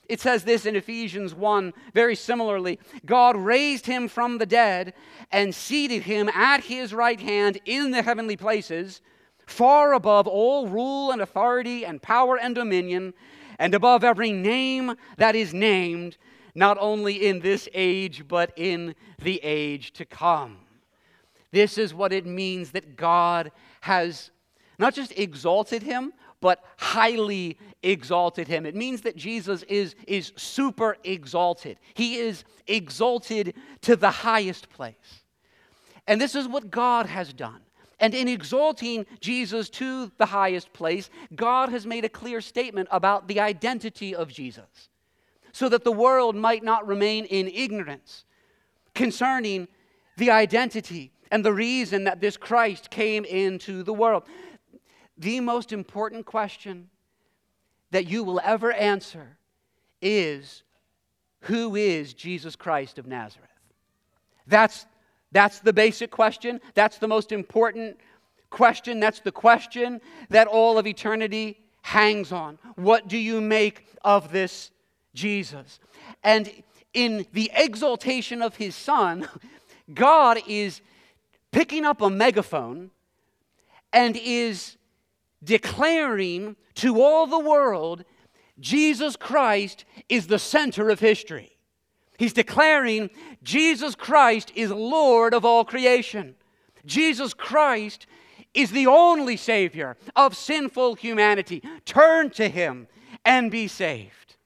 It 0.08 0.20
says 0.20 0.44
this 0.44 0.66
in 0.66 0.76
Ephesians 0.76 1.34
1 1.34 1.72
very 1.94 2.14
similarly 2.14 2.78
God 3.06 3.36
raised 3.36 3.86
him 3.86 4.08
from 4.08 4.38
the 4.38 4.46
dead 4.46 4.94
and 5.30 5.54
seated 5.54 6.02
him 6.02 6.28
at 6.28 6.64
his 6.64 6.92
right 6.92 7.20
hand 7.20 7.60
in 7.64 7.92
the 7.92 8.02
heavenly 8.02 8.36
places 8.36 9.00
far 9.46 9.92
above 9.92 10.26
all 10.26 10.66
rule 10.66 11.10
and 11.10 11.20
authority 11.20 11.84
and 11.84 12.02
power 12.02 12.38
and 12.38 12.54
dominion, 12.54 13.14
and 13.58 13.74
above 13.74 14.02
every 14.02 14.32
name 14.32 14.94
that 15.18 15.36
is 15.36 15.54
named, 15.54 16.16
not 16.54 16.76
only 16.80 17.26
in 17.26 17.40
this 17.40 17.68
age, 17.74 18.26
but 18.26 18.52
in 18.56 18.94
the 19.20 19.38
age 19.42 19.92
to 19.92 20.04
come. 20.04 20.58
This 21.50 21.76
is 21.78 21.94
what 21.94 22.12
it 22.12 22.26
means 22.26 22.70
that 22.70 22.96
God 22.96 23.52
has 23.82 24.30
not 24.78 24.94
just 24.94 25.12
exalted 25.18 25.82
him, 25.82 26.12
but 26.42 26.62
highly 26.76 27.56
exalted 27.82 28.48
him. 28.48 28.66
It 28.66 28.74
means 28.74 29.00
that 29.02 29.16
Jesus 29.16 29.62
is, 29.62 29.94
is 30.06 30.32
super 30.36 30.98
exalted. 31.04 31.78
He 31.94 32.16
is 32.16 32.44
exalted 32.66 33.54
to 33.82 33.96
the 33.96 34.10
highest 34.10 34.68
place. 34.68 35.22
And 36.06 36.20
this 36.20 36.34
is 36.34 36.46
what 36.46 36.70
God 36.70 37.06
has 37.06 37.32
done. 37.32 37.60
And 38.00 38.14
in 38.14 38.26
exalting 38.26 39.06
Jesus 39.20 39.70
to 39.70 40.10
the 40.18 40.26
highest 40.26 40.72
place, 40.72 41.08
God 41.34 41.68
has 41.68 41.86
made 41.86 42.04
a 42.04 42.08
clear 42.08 42.40
statement 42.40 42.88
about 42.90 43.28
the 43.28 43.38
identity 43.38 44.14
of 44.14 44.28
Jesus 44.28 44.90
so 45.52 45.68
that 45.68 45.84
the 45.84 45.92
world 45.92 46.34
might 46.34 46.64
not 46.64 46.86
remain 46.86 47.24
in 47.26 47.46
ignorance 47.46 48.24
concerning 48.94 49.68
the 50.16 50.30
identity 50.30 51.12
and 51.30 51.44
the 51.44 51.52
reason 51.52 52.04
that 52.04 52.20
this 52.20 52.36
Christ 52.36 52.90
came 52.90 53.24
into 53.24 53.84
the 53.84 53.92
world. 53.92 54.24
The 55.18 55.40
most 55.40 55.72
important 55.72 56.26
question 56.26 56.88
that 57.90 58.06
you 58.06 58.24
will 58.24 58.40
ever 58.42 58.72
answer 58.72 59.36
is 60.00 60.62
Who 61.42 61.76
is 61.76 62.14
Jesus 62.14 62.56
Christ 62.56 62.98
of 62.98 63.06
Nazareth? 63.06 63.48
That's 64.46 64.86
that's 65.32 65.60
the 65.60 65.72
basic 65.72 66.10
question. 66.10 66.60
That's 66.74 66.98
the 66.98 67.08
most 67.08 67.32
important 67.32 67.98
question. 68.50 69.00
That's 69.00 69.20
the 69.20 69.32
question 69.32 70.00
that 70.28 70.46
all 70.46 70.78
of 70.78 70.86
eternity 70.86 71.58
hangs 71.80 72.32
on. 72.32 72.58
What 72.76 73.08
do 73.08 73.16
you 73.16 73.40
make 73.40 73.86
of 74.04 74.30
this 74.30 74.70
Jesus? 75.14 75.80
And 76.22 76.50
in 76.92 77.26
the 77.32 77.50
exaltation 77.54 78.42
of 78.42 78.56
his 78.56 78.74
son, 78.74 79.26
God 79.94 80.38
is 80.46 80.82
picking 81.50 81.84
up 81.84 82.02
a 82.02 82.10
megaphone 82.10 82.90
and 83.92 84.16
is 84.16 84.76
declaring 85.42 86.56
to 86.76 87.02
all 87.02 87.26
the 87.26 87.38
world 87.38 88.04
Jesus 88.60 89.16
Christ 89.16 89.84
is 90.08 90.26
the 90.26 90.38
center 90.38 90.88
of 90.90 91.00
history. 91.00 91.56
He's 92.18 92.32
declaring 92.32 93.10
Jesus 93.42 93.94
Christ 93.94 94.52
is 94.54 94.70
Lord 94.70 95.34
of 95.34 95.44
all 95.44 95.64
creation. 95.64 96.36
Jesus 96.86 97.34
Christ 97.34 98.06
is 98.54 98.70
the 98.70 98.86
only 98.86 99.36
Savior 99.36 99.96
of 100.14 100.36
sinful 100.36 100.96
humanity. 100.96 101.62
Turn 101.84 102.30
to 102.30 102.48
Him 102.48 102.86
and 103.24 103.50
be 103.50 103.66
saved. 103.66 104.36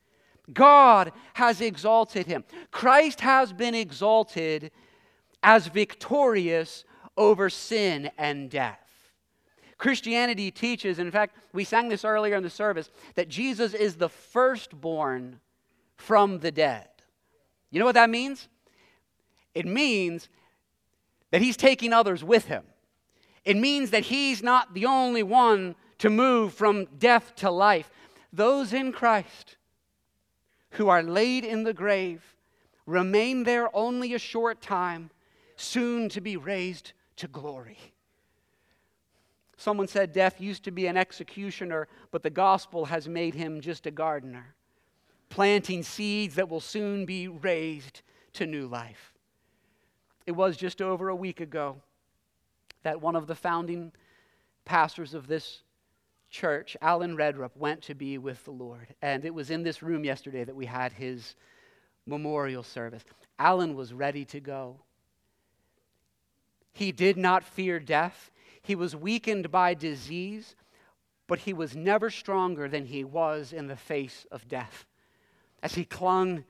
God 0.52 1.12
has 1.34 1.60
exalted 1.60 2.26
Him. 2.26 2.44
Christ 2.70 3.20
has 3.20 3.52
been 3.52 3.74
exalted 3.74 4.70
as 5.42 5.66
victorious 5.66 6.84
over 7.16 7.50
sin 7.50 8.10
and 8.16 8.48
death. 8.48 8.85
Christianity 9.78 10.50
teaches, 10.50 10.98
in 10.98 11.10
fact, 11.10 11.36
we 11.52 11.64
sang 11.64 11.88
this 11.88 12.04
earlier 12.04 12.34
in 12.36 12.42
the 12.42 12.50
service, 12.50 12.90
that 13.14 13.28
Jesus 13.28 13.74
is 13.74 13.96
the 13.96 14.08
firstborn 14.08 15.40
from 15.96 16.38
the 16.38 16.50
dead. 16.50 16.88
You 17.70 17.78
know 17.78 17.84
what 17.84 17.94
that 17.94 18.10
means? 18.10 18.48
It 19.54 19.66
means 19.66 20.28
that 21.30 21.42
he's 21.42 21.56
taking 21.56 21.92
others 21.92 22.24
with 22.24 22.46
him. 22.46 22.64
It 23.44 23.56
means 23.56 23.90
that 23.90 24.04
he's 24.04 24.42
not 24.42 24.74
the 24.74 24.86
only 24.86 25.22
one 25.22 25.74
to 25.98 26.10
move 26.10 26.54
from 26.54 26.86
death 26.98 27.34
to 27.36 27.50
life. 27.50 27.90
Those 28.32 28.72
in 28.72 28.92
Christ 28.92 29.56
who 30.70 30.88
are 30.88 31.02
laid 31.02 31.44
in 31.44 31.64
the 31.64 31.72
grave 31.72 32.34
remain 32.86 33.44
there 33.44 33.74
only 33.74 34.14
a 34.14 34.18
short 34.18 34.60
time, 34.60 35.10
soon 35.56 36.08
to 36.10 36.20
be 36.20 36.36
raised 36.36 36.92
to 37.16 37.28
glory. 37.28 37.78
Someone 39.56 39.88
said 39.88 40.12
death 40.12 40.40
used 40.40 40.64
to 40.64 40.70
be 40.70 40.86
an 40.86 40.96
executioner, 40.96 41.88
but 42.10 42.22
the 42.22 42.30
gospel 42.30 42.86
has 42.86 43.08
made 43.08 43.34
him 43.34 43.60
just 43.60 43.86
a 43.86 43.90
gardener 43.90 44.54
planting 45.28 45.82
seeds 45.82 46.36
that 46.36 46.48
will 46.48 46.60
soon 46.60 47.04
be 47.04 47.28
raised 47.28 48.02
to 48.32 48.46
new 48.46 48.66
life. 48.66 49.12
It 50.26 50.32
was 50.32 50.56
just 50.56 50.82
over 50.82 51.08
a 51.08 51.16
week 51.16 51.40
ago 51.40 51.76
that 52.82 53.00
one 53.00 53.16
of 53.16 53.26
the 53.26 53.34
founding 53.34 53.92
pastors 54.64 55.14
of 55.14 55.26
this 55.26 55.62
church, 56.30 56.76
Alan 56.80 57.16
Redrup, 57.16 57.56
went 57.56 57.82
to 57.82 57.94
be 57.94 58.18
with 58.18 58.44
the 58.44 58.50
Lord. 58.50 58.94
And 59.02 59.24
it 59.24 59.34
was 59.34 59.50
in 59.50 59.62
this 59.62 59.82
room 59.82 60.04
yesterday 60.04 60.44
that 60.44 60.56
we 60.56 60.66
had 60.66 60.92
his 60.92 61.34
memorial 62.06 62.62
service. 62.62 63.04
Alan 63.38 63.74
was 63.74 63.92
ready 63.92 64.24
to 64.26 64.40
go. 64.40 64.76
He 66.72 66.92
did 66.92 67.16
not 67.16 67.44
fear 67.44 67.78
death. 67.78 68.30
He 68.66 68.74
was 68.74 68.96
weakened 68.96 69.52
by 69.52 69.74
disease, 69.74 70.56
but 71.28 71.38
he 71.38 71.52
was 71.52 71.76
never 71.76 72.10
stronger 72.10 72.66
than 72.66 72.86
he 72.86 73.04
was 73.04 73.52
in 73.52 73.68
the 73.68 73.76
face 73.76 74.26
of 74.32 74.48
death. 74.48 74.86
As 75.62 75.76
he 75.76 75.84
clung 75.84 76.42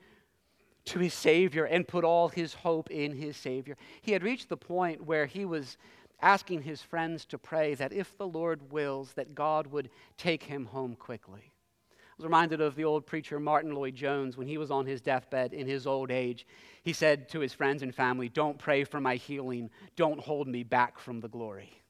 to 0.85 0.97
his 0.97 1.13
Savior 1.13 1.65
and 1.65 1.87
put 1.87 2.03
all 2.03 2.29
his 2.29 2.55
hope 2.55 2.89
in 2.89 3.11
his 3.11 3.37
Savior, 3.37 3.77
he 4.01 4.13
had 4.13 4.23
reached 4.23 4.49
the 4.49 4.57
point 4.57 5.05
where 5.05 5.27
he 5.27 5.45
was 5.45 5.77
asking 6.19 6.63
his 6.63 6.81
friends 6.81 7.23
to 7.25 7.37
pray 7.37 7.75
that 7.75 7.93
if 7.93 8.17
the 8.17 8.27
Lord 8.27 8.71
wills, 8.71 9.13
that 9.13 9.35
God 9.35 9.67
would 9.67 9.91
take 10.17 10.41
him 10.41 10.65
home 10.65 10.95
quickly. 10.95 11.51
I 11.91 12.13
was 12.17 12.25
reminded 12.25 12.61
of 12.61 12.73
the 12.73 12.85
old 12.85 13.05
preacher 13.05 13.39
Martyn 13.39 13.75
Lloyd-Jones 13.75 14.37
when 14.37 14.47
he 14.47 14.57
was 14.57 14.71
on 14.71 14.87
his 14.87 15.01
deathbed 15.01 15.53
in 15.53 15.67
his 15.67 15.85
old 15.85 16.09
age. 16.09 16.47
He 16.81 16.93
said 16.93 17.29
to 17.29 17.41
his 17.41 17.53
friends 17.53 17.83
and 17.83 17.93
family, 17.93 18.27
Don't 18.27 18.57
pray 18.57 18.85
for 18.85 18.99
my 18.99 19.17
healing, 19.17 19.69
don't 19.95 20.19
hold 20.19 20.47
me 20.47 20.63
back 20.63 20.97
from 20.97 21.19
the 21.19 21.29
glory. 21.29 21.83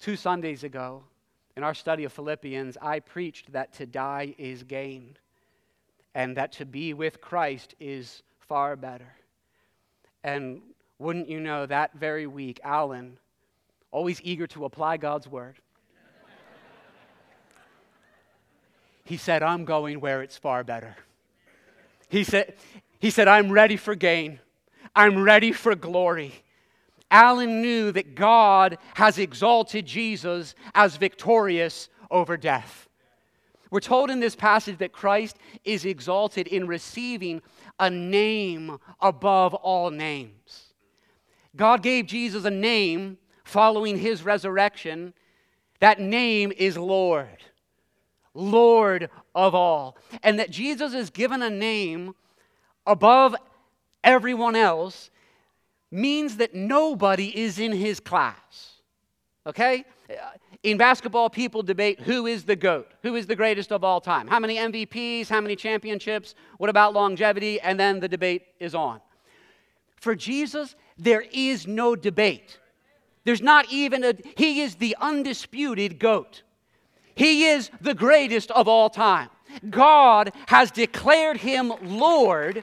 Two 0.00 0.16
Sundays 0.16 0.64
ago, 0.64 1.02
in 1.56 1.64
our 1.64 1.74
study 1.74 2.04
of 2.04 2.12
Philippians, 2.12 2.76
I 2.80 3.00
preached 3.00 3.52
that 3.52 3.72
to 3.74 3.86
die 3.86 4.34
is 4.38 4.62
gain 4.62 5.16
and 6.14 6.36
that 6.36 6.52
to 6.52 6.64
be 6.64 6.94
with 6.94 7.20
Christ 7.20 7.74
is 7.80 8.22
far 8.38 8.76
better. 8.76 9.12
And 10.22 10.60
wouldn't 10.98 11.28
you 11.28 11.40
know, 11.40 11.66
that 11.66 11.94
very 11.94 12.26
week, 12.26 12.60
Alan, 12.62 13.18
always 13.90 14.20
eager 14.22 14.46
to 14.48 14.64
apply 14.64 14.96
God's 14.98 15.28
word, 15.28 15.56
he 19.04 19.16
said, 19.16 19.42
I'm 19.42 19.64
going 19.64 20.00
where 20.00 20.22
it's 20.22 20.36
far 20.36 20.62
better. 20.62 20.96
He 22.08 22.24
said, 22.24 22.54
he 22.98 23.10
said, 23.10 23.26
I'm 23.26 23.50
ready 23.50 23.76
for 23.76 23.94
gain. 23.94 24.38
I'm 24.94 25.22
ready 25.22 25.52
for 25.52 25.74
glory. 25.74 26.34
Alan 27.10 27.62
knew 27.62 27.92
that 27.92 28.14
God 28.14 28.78
has 28.94 29.18
exalted 29.18 29.86
Jesus 29.86 30.54
as 30.74 30.96
victorious 30.96 31.88
over 32.10 32.36
death. 32.36 32.88
We're 33.70 33.80
told 33.80 34.10
in 34.10 34.20
this 34.20 34.36
passage 34.36 34.78
that 34.78 34.92
Christ 34.92 35.36
is 35.64 35.84
exalted 35.84 36.46
in 36.46 36.66
receiving 36.66 37.42
a 37.78 37.90
name 37.90 38.78
above 39.00 39.54
all 39.54 39.90
names. 39.90 40.72
God 41.54 41.82
gave 41.82 42.06
Jesus 42.06 42.44
a 42.44 42.50
name 42.50 43.18
following 43.44 43.98
his 43.98 44.22
resurrection. 44.22 45.12
That 45.80 46.00
name 46.00 46.52
is 46.56 46.78
Lord, 46.78 47.44
Lord 48.32 49.10
of 49.34 49.54
all. 49.54 49.96
And 50.22 50.38
that 50.38 50.50
Jesus 50.50 50.94
is 50.94 51.10
given 51.10 51.42
a 51.42 51.50
name 51.50 52.14
above 52.86 53.36
everyone 54.02 54.56
else 54.56 55.10
means 55.90 56.36
that 56.36 56.54
nobody 56.54 57.36
is 57.36 57.58
in 57.58 57.72
his 57.72 58.00
class. 58.00 58.74
Okay? 59.46 59.84
In 60.62 60.76
basketball, 60.76 61.30
people 61.30 61.62
debate 61.62 62.00
who 62.00 62.26
is 62.26 62.44
the 62.44 62.56
GOAT, 62.56 62.90
who 63.02 63.14
is 63.14 63.26
the 63.26 63.36
greatest 63.36 63.72
of 63.72 63.84
all 63.84 64.00
time. 64.00 64.26
How 64.26 64.38
many 64.38 64.56
MVPs, 64.56 65.28
how 65.28 65.40
many 65.40 65.56
championships, 65.56 66.34
what 66.58 66.68
about 66.68 66.94
longevity, 66.94 67.60
and 67.60 67.78
then 67.78 68.00
the 68.00 68.08
debate 68.08 68.42
is 68.58 68.74
on. 68.74 69.00
For 70.00 70.14
Jesus, 70.14 70.74
there 70.96 71.24
is 71.32 71.66
no 71.66 71.96
debate. 71.96 72.58
There's 73.24 73.42
not 73.42 73.66
even 73.70 74.04
a, 74.04 74.14
he 74.36 74.60
is 74.60 74.76
the 74.76 74.96
undisputed 75.00 75.98
GOAT. 75.98 76.42
He 77.14 77.46
is 77.46 77.70
the 77.80 77.94
greatest 77.94 78.50
of 78.52 78.68
all 78.68 78.90
time. 78.90 79.28
God 79.68 80.32
has 80.46 80.70
declared 80.70 81.38
him 81.38 81.72
Lord. 81.82 82.62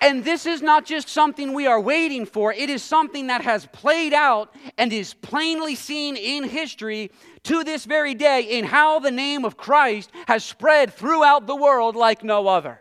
And 0.00 0.24
this 0.24 0.46
is 0.46 0.60
not 0.60 0.84
just 0.84 1.08
something 1.08 1.52
we 1.52 1.66
are 1.66 1.80
waiting 1.80 2.26
for, 2.26 2.52
it 2.52 2.68
is 2.68 2.82
something 2.82 3.28
that 3.28 3.42
has 3.42 3.66
played 3.66 4.12
out 4.12 4.54
and 4.76 4.92
is 4.92 5.14
plainly 5.14 5.74
seen 5.74 6.16
in 6.16 6.44
history 6.44 7.10
to 7.44 7.64
this 7.64 7.84
very 7.84 8.14
day 8.14 8.42
in 8.58 8.64
how 8.64 8.98
the 8.98 9.10
name 9.10 9.44
of 9.44 9.56
Christ 9.56 10.10
has 10.26 10.44
spread 10.44 10.92
throughout 10.92 11.46
the 11.46 11.56
world 11.56 11.96
like 11.96 12.22
no 12.22 12.46
other. 12.46 12.80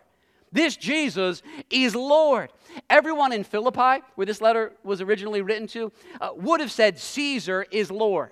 This 0.52 0.76
Jesus 0.78 1.42
is 1.70 1.96
Lord. 1.96 2.50
Everyone 2.90 3.32
in 3.32 3.44
Philippi, 3.44 4.04
where 4.16 4.26
this 4.26 4.42
letter 4.42 4.74
was 4.84 5.02
originally 5.02 5.42
written 5.42 5.68
to, 5.68 5.92
uh, 6.20 6.30
would 6.36 6.60
have 6.60 6.72
said 6.72 6.98
Caesar 6.98 7.66
is 7.72 7.92
Lord. 7.92 8.32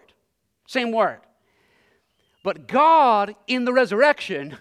Same 0.67 0.91
word. 0.91 1.19
But 2.43 2.67
God 2.67 3.35
in 3.47 3.65
the 3.65 3.73
resurrection 3.73 4.57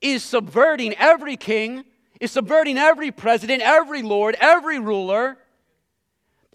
is 0.00 0.22
subverting 0.22 0.94
every 0.94 1.36
king 1.36 1.84
is 2.24 2.32
subverting 2.32 2.78
every 2.78 3.12
president, 3.12 3.62
every 3.62 4.02
lord, 4.02 4.36
every 4.40 4.78
ruler, 4.78 5.36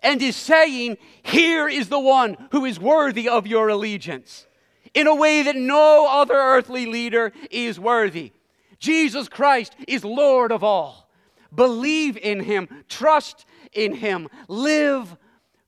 and 0.01 0.21
is 0.21 0.35
saying, 0.35 0.97
Here 1.23 1.69
is 1.69 1.89
the 1.89 1.99
one 1.99 2.35
who 2.51 2.65
is 2.65 2.79
worthy 2.79 3.29
of 3.29 3.47
your 3.47 3.69
allegiance 3.69 4.47
in 4.93 5.07
a 5.07 5.15
way 5.15 5.43
that 5.43 5.55
no 5.55 6.07
other 6.09 6.33
earthly 6.33 6.85
leader 6.85 7.31
is 7.51 7.79
worthy. 7.79 8.31
Jesus 8.79 9.29
Christ 9.29 9.75
is 9.87 10.03
Lord 10.03 10.51
of 10.51 10.63
all. 10.63 11.09
Believe 11.53 12.17
in 12.17 12.41
him, 12.41 12.67
trust 12.87 13.45
in 13.71 13.93
him, 13.93 14.27
live 14.47 15.17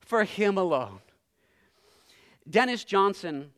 for 0.00 0.24
him 0.24 0.58
alone. 0.58 1.00
Dennis 2.48 2.84
Johnson 2.84 3.52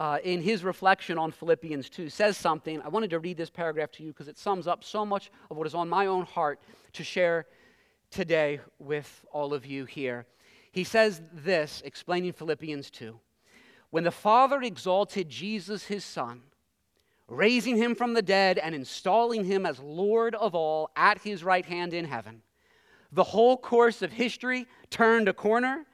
uh, 0.00 0.18
in 0.22 0.40
his 0.40 0.62
reflection 0.62 1.18
on 1.18 1.32
Philippians 1.32 1.90
2, 1.90 2.08
says 2.08 2.36
something. 2.36 2.80
I 2.82 2.88
wanted 2.88 3.10
to 3.10 3.18
read 3.18 3.36
this 3.36 3.50
paragraph 3.50 3.90
to 3.92 4.02
you 4.02 4.12
because 4.12 4.28
it 4.28 4.38
sums 4.38 4.66
up 4.66 4.84
so 4.84 5.04
much 5.04 5.30
of 5.50 5.56
what 5.56 5.66
is 5.66 5.74
on 5.74 5.88
my 5.88 6.06
own 6.06 6.24
heart 6.24 6.60
to 6.94 7.04
share 7.04 7.46
today 8.10 8.60
with 8.78 9.24
all 9.32 9.52
of 9.52 9.66
you 9.66 9.84
here. 9.84 10.26
He 10.70 10.84
says 10.84 11.20
this, 11.32 11.82
explaining 11.84 12.32
Philippians 12.32 12.90
2. 12.90 13.18
When 13.90 14.04
the 14.04 14.10
Father 14.10 14.62
exalted 14.62 15.28
Jesus, 15.28 15.86
his 15.86 16.04
Son, 16.04 16.42
raising 17.26 17.76
him 17.76 17.94
from 17.94 18.14
the 18.14 18.22
dead 18.22 18.58
and 18.58 18.74
installing 18.74 19.44
him 19.44 19.66
as 19.66 19.80
Lord 19.80 20.34
of 20.34 20.54
all 20.54 20.90
at 20.96 21.18
his 21.22 21.42
right 21.42 21.64
hand 21.64 21.92
in 21.92 22.04
heaven, 22.04 22.42
the 23.10 23.24
whole 23.24 23.56
course 23.56 24.02
of 24.02 24.12
history 24.12 24.66
turned 24.90 25.28
a 25.28 25.32
corner 25.32 25.86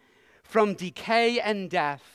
from 0.43 0.75
decay 0.75 1.41
and 1.41 1.71
death 1.71 2.14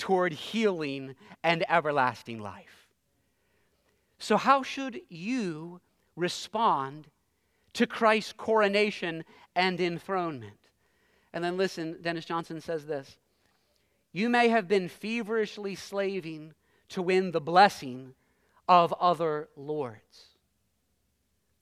toward 0.00 0.32
healing 0.32 1.14
and 1.44 1.64
everlasting 1.68 2.40
life. 2.40 2.88
So, 4.18 4.36
how 4.36 4.62
should 4.62 5.02
you 5.08 5.80
respond 6.16 7.08
to 7.74 7.86
Christ's 7.86 8.32
coronation 8.32 9.24
and 9.54 9.80
enthronement? 9.80 10.56
And 11.32 11.44
then 11.44 11.56
listen, 11.56 11.98
Dennis 12.00 12.24
Johnson 12.24 12.60
says 12.60 12.86
this 12.86 13.18
You 14.12 14.28
may 14.28 14.48
have 14.48 14.66
been 14.66 14.88
feverishly 14.88 15.74
slaving 15.74 16.54
to 16.88 17.02
win 17.02 17.30
the 17.30 17.40
blessing 17.40 18.14
of 18.68 18.92
other 18.94 19.48
lords. 19.54 20.28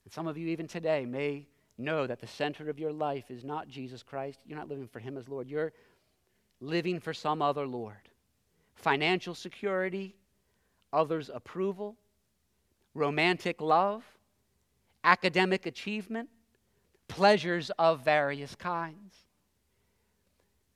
And 0.05 0.13
some 0.13 0.27
of 0.27 0.37
you, 0.37 0.47
even 0.47 0.67
today, 0.67 1.05
may 1.05 1.45
know 1.77 2.07
that 2.07 2.19
the 2.19 2.27
center 2.27 2.69
of 2.69 2.79
your 2.79 2.93
life 2.93 3.29
is 3.29 3.43
not 3.43 3.67
Jesus 3.67 4.01
Christ. 4.01 4.39
You're 4.45 4.57
not 4.57 4.69
living 4.69 4.87
for 4.87 4.99
Him 4.99 5.17
as 5.17 5.27
Lord. 5.27 5.49
You're 5.49 5.73
living 6.61 6.99
for 6.99 7.13
some 7.13 7.41
other 7.41 7.67
Lord 7.67 8.09
financial 8.79 9.35
security, 9.35 10.15
others' 10.93 11.29
approval, 11.33 11.95
romantic 12.93 13.61
love, 13.61 14.03
academic 15.03 15.65
achievement, 15.65 16.29
pleasures 17.07 17.71
of 17.77 18.03
various 18.03 18.55
kinds. 18.55 19.15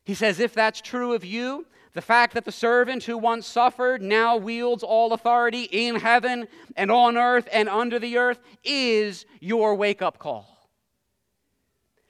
He 0.06 0.14
says, 0.14 0.40
if 0.40 0.54
that's 0.54 0.82
true 0.82 1.14
of 1.14 1.24
you, 1.24 1.66
the 1.94 2.02
fact 2.02 2.34
that 2.34 2.44
the 2.44 2.52
servant 2.52 3.04
who 3.04 3.18
once 3.18 3.48
suffered 3.48 4.02
now 4.02 4.36
wields 4.36 4.84
all 4.84 5.14
authority 5.14 5.64
in 5.64 5.96
heaven 5.96 6.48
and 6.76 6.92
on 6.92 7.18
earth 7.18 7.48
and 7.52 7.70
under 7.70 8.00
the 8.00 8.18
earth 8.18 8.40
is 8.64 9.26
your 9.40 9.76
wake 9.76 10.02
up 10.02 10.18
call. 10.18 10.53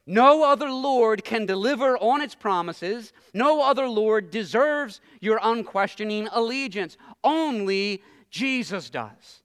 No 0.06 0.44
other 0.44 0.70
Lord 0.70 1.24
can 1.24 1.46
deliver 1.46 1.98
on 1.98 2.22
its 2.22 2.36
promises. 2.36 3.14
No 3.34 3.62
other 3.62 3.88
Lord 3.88 4.32
deserves 4.32 5.00
your 5.22 5.40
unquestioning 5.42 6.28
allegiance. 6.32 6.98
Only 7.24 8.04
Jesus 8.30 8.90
does. 8.90 9.44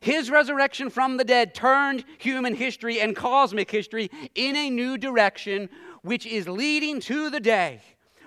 His 0.00 0.30
resurrection 0.30 0.90
from 0.90 1.16
the 1.16 1.24
dead 1.24 1.54
turned 1.54 2.04
human 2.18 2.54
history 2.54 3.00
and 3.00 3.14
cosmic 3.14 3.70
history 3.70 4.10
in 4.34 4.56
a 4.56 4.70
new 4.70 4.98
direction, 4.98 5.68
which 6.02 6.26
is 6.26 6.48
leading 6.48 7.00
to 7.00 7.30
the 7.30 7.40
day 7.40 7.80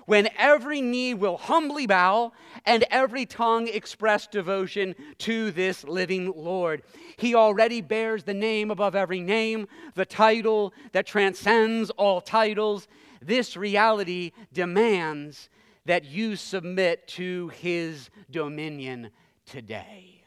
when 0.06 0.30
every 0.38 0.82
knee 0.82 1.14
will 1.14 1.38
humbly 1.38 1.88
bow 1.88 2.32
and 2.66 2.86
every 2.90 3.26
tongue 3.26 3.68
express 3.68 4.28
devotion 4.28 4.96
to 5.20 5.52
this 5.52 5.84
living 5.84 6.32
Lord. 6.36 6.84
He 7.18 7.36
already 7.36 7.82
bears 7.82 8.24
the 8.24 8.34
name 8.34 8.72
above 8.72 8.96
every 8.96 9.22
name, 9.22 9.68
the 9.96 10.06
title 10.06 10.74
that 10.92 11.06
transcends 11.06 11.90
all 11.92 12.22
titles. 12.22 12.88
this 13.22 13.56
reality 13.56 14.32
demands 14.52 15.50
that 15.86 16.06
you 16.06 16.36
submit 16.36 17.08
to 17.08 17.50
his 17.50 18.10
dominion 18.30 19.10
today. 19.46 20.24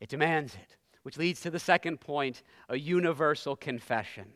It 0.00 0.08
demands 0.08 0.54
it, 0.54 0.76
which 1.02 1.16
leads 1.16 1.40
to 1.42 1.50
the 1.50 1.58
second 1.58 2.00
point 2.00 2.42
a 2.68 2.78
universal 2.78 3.56
confession. 3.56 4.26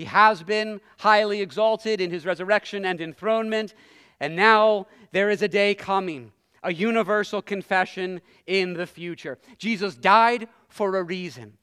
He 0.00 0.06
has 0.06 0.42
been 0.42 0.80
highly 0.96 1.42
exalted 1.42 2.00
in 2.00 2.10
his 2.10 2.24
resurrection 2.24 2.86
and 2.86 3.02
enthronement, 3.02 3.74
and 4.18 4.34
now 4.34 4.86
there 5.12 5.28
is 5.28 5.42
a 5.42 5.46
day 5.46 5.74
coming, 5.74 6.32
a 6.62 6.72
universal 6.72 7.42
confession 7.42 8.22
in 8.46 8.72
the 8.72 8.86
future. 8.86 9.36
Jesus 9.58 9.96
died 9.96 10.48
for 10.68 10.96
a 10.96 11.02
reason. 11.02 11.58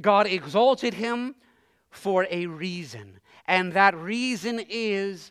God 0.00 0.26
exalted 0.26 0.94
him 0.94 1.34
for 1.90 2.26
a 2.30 2.46
reason. 2.46 3.20
And 3.46 3.74
that 3.74 3.94
reason 3.94 4.64
is 4.70 5.30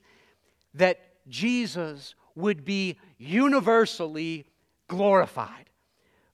that 0.75 0.99
Jesus 1.27 2.13
would 2.35 2.63
be 2.63 2.99
universally 3.17 4.45
glorified. 4.87 5.71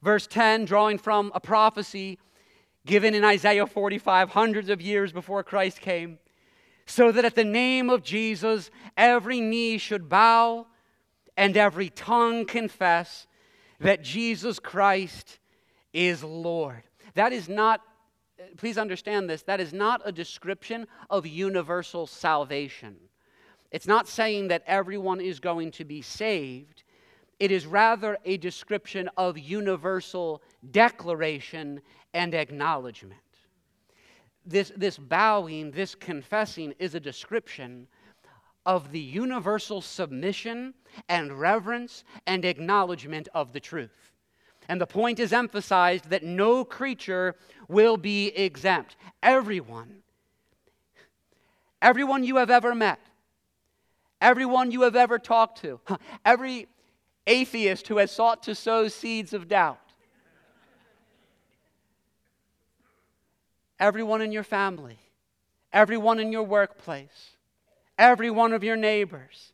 Verse 0.01 0.27
10, 0.27 0.65
drawing 0.65 0.97
from 0.97 1.31
a 1.33 1.39
prophecy 1.39 2.19
given 2.87 3.13
in 3.13 3.23
Isaiah 3.23 3.67
45, 3.67 4.31
hundreds 4.31 4.69
of 4.69 4.81
years 4.81 5.11
before 5.11 5.43
Christ 5.43 5.79
came, 5.81 6.17
so 6.87 7.11
that 7.11 7.25
at 7.25 7.35
the 7.35 7.43
name 7.43 7.89
of 7.89 8.01
Jesus 8.01 8.71
every 8.95 9.41
knee 9.41 9.77
should 9.77 10.09
bow 10.09 10.65
and 11.35 11.55
every 11.55 11.89
tongue 11.89 12.45
confess 12.45 13.27
that 13.79 14.01
Jesus 14.01 14.57
Christ 14.57 15.37
is 15.93 16.23
Lord. 16.23 16.81
That 17.13 17.33
is 17.33 17.47
not, 17.47 17.81
please 18.57 18.77
understand 18.77 19.29
this, 19.29 19.43
that 19.43 19.59
is 19.59 19.73
not 19.73 20.01
a 20.05 20.11
description 20.11 20.87
of 21.09 21.27
universal 21.27 22.07
salvation. 22.07 22.95
It's 23.71 23.87
not 23.87 24.07
saying 24.07 24.47
that 24.47 24.63
everyone 24.65 25.19
is 25.19 25.39
going 25.39 25.71
to 25.71 25.83
be 25.83 26.01
saved. 26.01 26.83
It 27.39 27.51
is 27.51 27.65
rather 27.65 28.17
a 28.25 28.37
description 28.37 29.09
of 29.15 29.37
universal 29.37 30.41
declaration 30.71 31.81
and 32.13 32.33
acknowledgement. 32.33 33.21
This, 34.45 34.71
this 34.75 34.97
bowing, 34.97 35.71
this 35.71 35.93
confessing 35.93 36.73
is 36.79 36.95
a 36.95 36.99
description 36.99 37.87
of 38.65 38.91
the 38.91 38.99
universal 38.99 39.81
submission 39.81 40.73
and 41.09 41.39
reverence 41.39 42.03
and 42.25 42.43
acknowledgement 42.43 43.27
of 43.33 43.53
the 43.53 43.59
truth. 43.59 44.11
And 44.67 44.81
the 44.81 44.87
point 44.87 45.19
is 45.19 45.31
emphasized 45.31 46.09
that 46.09 46.23
no 46.23 46.65
creature 46.65 47.35
will 47.69 47.97
be 47.97 48.27
exempt. 48.27 48.97
Everyone, 49.23 50.01
everyone 51.81 52.23
you 52.23 52.37
have 52.37 52.49
ever 52.49 52.73
met, 52.75 52.99
everyone 54.19 54.71
you 54.71 54.81
have 54.81 54.95
ever 54.95 55.19
talked 55.19 55.61
to, 55.61 55.79
every 56.25 56.67
atheist 57.27 57.87
who 57.87 57.97
has 57.97 58.11
sought 58.11 58.43
to 58.43 58.55
sow 58.55 58.87
seeds 58.87 59.33
of 59.33 59.47
doubt, 59.47 59.79
everyone 63.79 64.21
in 64.21 64.31
your 64.31 64.43
family, 64.43 64.97
everyone 65.71 66.19
in 66.19 66.31
your 66.31 66.43
workplace, 66.43 67.35
every 67.97 68.31
one 68.31 68.53
of 68.53 68.63
your 68.63 68.77
neighbors, 68.77 69.53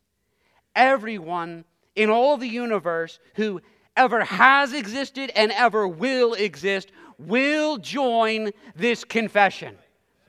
everyone 0.74 1.64
in 1.94 2.10
all 2.10 2.36
the 2.36 2.48
universe 2.48 3.18
who 3.36 3.60
ever 3.96 4.24
has 4.24 4.72
existed 4.72 5.30
and 5.36 5.52
ever 5.52 5.86
will 5.86 6.34
exist 6.34 6.90
will 7.18 7.78
join 7.78 8.50
this 8.74 9.04
confession 9.04 9.76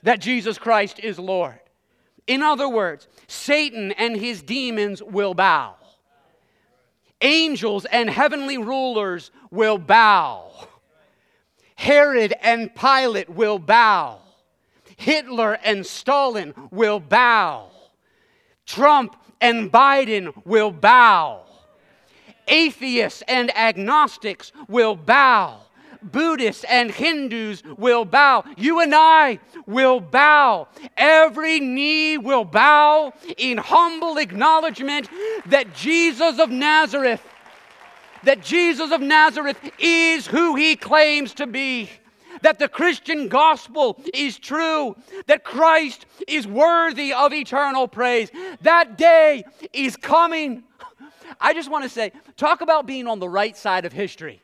that 0.03 0.19
Jesus 0.19 0.57
Christ 0.57 0.99
is 0.99 1.17
Lord. 1.17 1.59
In 2.27 2.41
other 2.41 2.69
words, 2.69 3.07
Satan 3.27 3.91
and 3.93 4.15
his 4.15 4.41
demons 4.41 5.01
will 5.01 5.33
bow. 5.33 5.75
Angels 7.21 7.85
and 7.85 8.09
heavenly 8.09 8.57
rulers 8.57 9.31
will 9.51 9.77
bow. 9.77 10.51
Herod 11.75 12.33
and 12.41 12.73
Pilate 12.73 13.29
will 13.29 13.59
bow. 13.59 14.19
Hitler 14.97 15.53
and 15.63 15.85
Stalin 15.85 16.53
will 16.71 16.99
bow. 16.99 17.69
Trump 18.65 19.15
and 19.41 19.71
Biden 19.71 20.33
will 20.45 20.71
bow. 20.71 21.41
Atheists 22.47 23.23
and 23.27 23.55
agnostics 23.55 24.51
will 24.67 24.95
bow. 24.95 25.64
Buddhists 26.11 26.63
and 26.69 26.91
Hindus 26.91 27.63
will 27.77 28.05
bow. 28.05 28.43
You 28.57 28.79
and 28.79 28.93
I 28.93 29.39
will 29.65 29.99
bow. 29.99 30.67
Every 30.95 31.59
knee 31.59 32.17
will 32.17 32.45
bow 32.45 33.13
in 33.37 33.57
humble 33.57 34.17
acknowledgement 34.17 35.09
that 35.47 35.73
Jesus 35.73 36.39
of 36.39 36.49
Nazareth, 36.49 37.21
that 38.23 38.41
Jesus 38.41 38.91
of 38.91 39.01
Nazareth 39.01 39.57
is 39.79 40.27
who 40.27 40.55
he 40.55 40.75
claims 40.75 41.33
to 41.35 41.47
be. 41.47 41.89
That 42.41 42.59
the 42.59 42.67
Christian 42.67 43.29
gospel 43.29 43.99
is 44.13 44.37
true, 44.37 44.95
that 45.27 45.45
Christ 45.45 46.05
is 46.27 46.45
worthy 46.45 47.13
of 47.13 47.33
eternal 47.33 47.87
praise. 47.87 48.29
That 48.61 48.97
day 48.97 49.45
is 49.71 49.95
coming. 49.95 50.63
I 51.39 51.53
just 51.53 51.71
want 51.71 51.85
to 51.85 51.89
say, 51.89 52.11
talk 52.35 52.59
about 52.59 52.85
being 52.85 53.07
on 53.07 53.19
the 53.19 53.29
right 53.29 53.55
side 53.55 53.85
of 53.85 53.93
history 53.93 54.41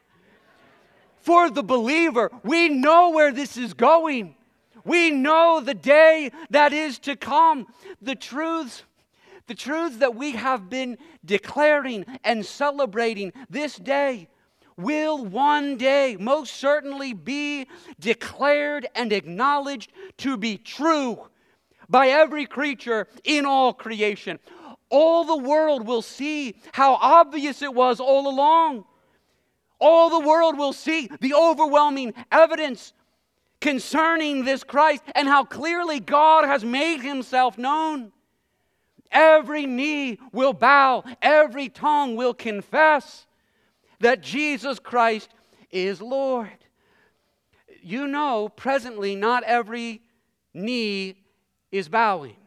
for 1.21 1.49
the 1.49 1.63
believer. 1.63 2.31
We 2.43 2.69
know 2.69 3.09
where 3.11 3.31
this 3.31 3.57
is 3.57 3.73
going. 3.73 4.35
We 4.83 5.11
know 5.11 5.61
the 5.61 5.73
day 5.73 6.31
that 6.49 6.73
is 6.73 6.99
to 6.99 7.15
come. 7.15 7.67
The 8.01 8.15
truths, 8.15 8.83
the 9.47 9.55
truths 9.55 9.97
that 9.97 10.15
we 10.15 10.31
have 10.31 10.69
been 10.69 10.97
declaring 11.23 12.05
and 12.23 12.45
celebrating 12.45 13.31
this 13.49 13.75
day 13.75 14.27
will 14.77 15.23
one 15.23 15.77
day 15.77 16.17
most 16.19 16.55
certainly 16.55 17.13
be 17.13 17.67
declared 17.99 18.87
and 18.95 19.13
acknowledged 19.13 19.91
to 20.17 20.37
be 20.37 20.57
true 20.57 21.27
by 21.89 22.07
every 22.07 22.45
creature 22.45 23.07
in 23.23 23.45
all 23.45 23.73
creation. 23.73 24.39
All 24.89 25.23
the 25.23 25.37
world 25.37 25.85
will 25.85 26.01
see 26.01 26.55
how 26.71 26.95
obvious 26.95 27.61
it 27.61 27.73
was 27.73 27.99
all 27.99 28.27
along. 28.27 28.85
All 29.81 30.11
the 30.11 30.25
world 30.25 30.59
will 30.59 30.73
see 30.73 31.09
the 31.19 31.33
overwhelming 31.33 32.13
evidence 32.31 32.93
concerning 33.59 34.45
this 34.45 34.63
Christ 34.63 35.01
and 35.15 35.27
how 35.27 35.43
clearly 35.43 35.99
God 35.99 36.45
has 36.45 36.63
made 36.63 37.01
himself 37.01 37.57
known. 37.57 38.11
Every 39.11 39.65
knee 39.65 40.19
will 40.31 40.53
bow, 40.53 41.03
every 41.21 41.67
tongue 41.67 42.15
will 42.15 42.33
confess 42.33 43.25
that 43.99 44.21
Jesus 44.21 44.79
Christ 44.79 45.29
is 45.71 45.99
Lord. 45.99 46.49
You 47.81 48.07
know, 48.07 48.49
presently, 48.49 49.15
not 49.15 49.43
every 49.43 50.01
knee 50.53 51.15
is 51.71 51.89
bowing, 51.89 52.37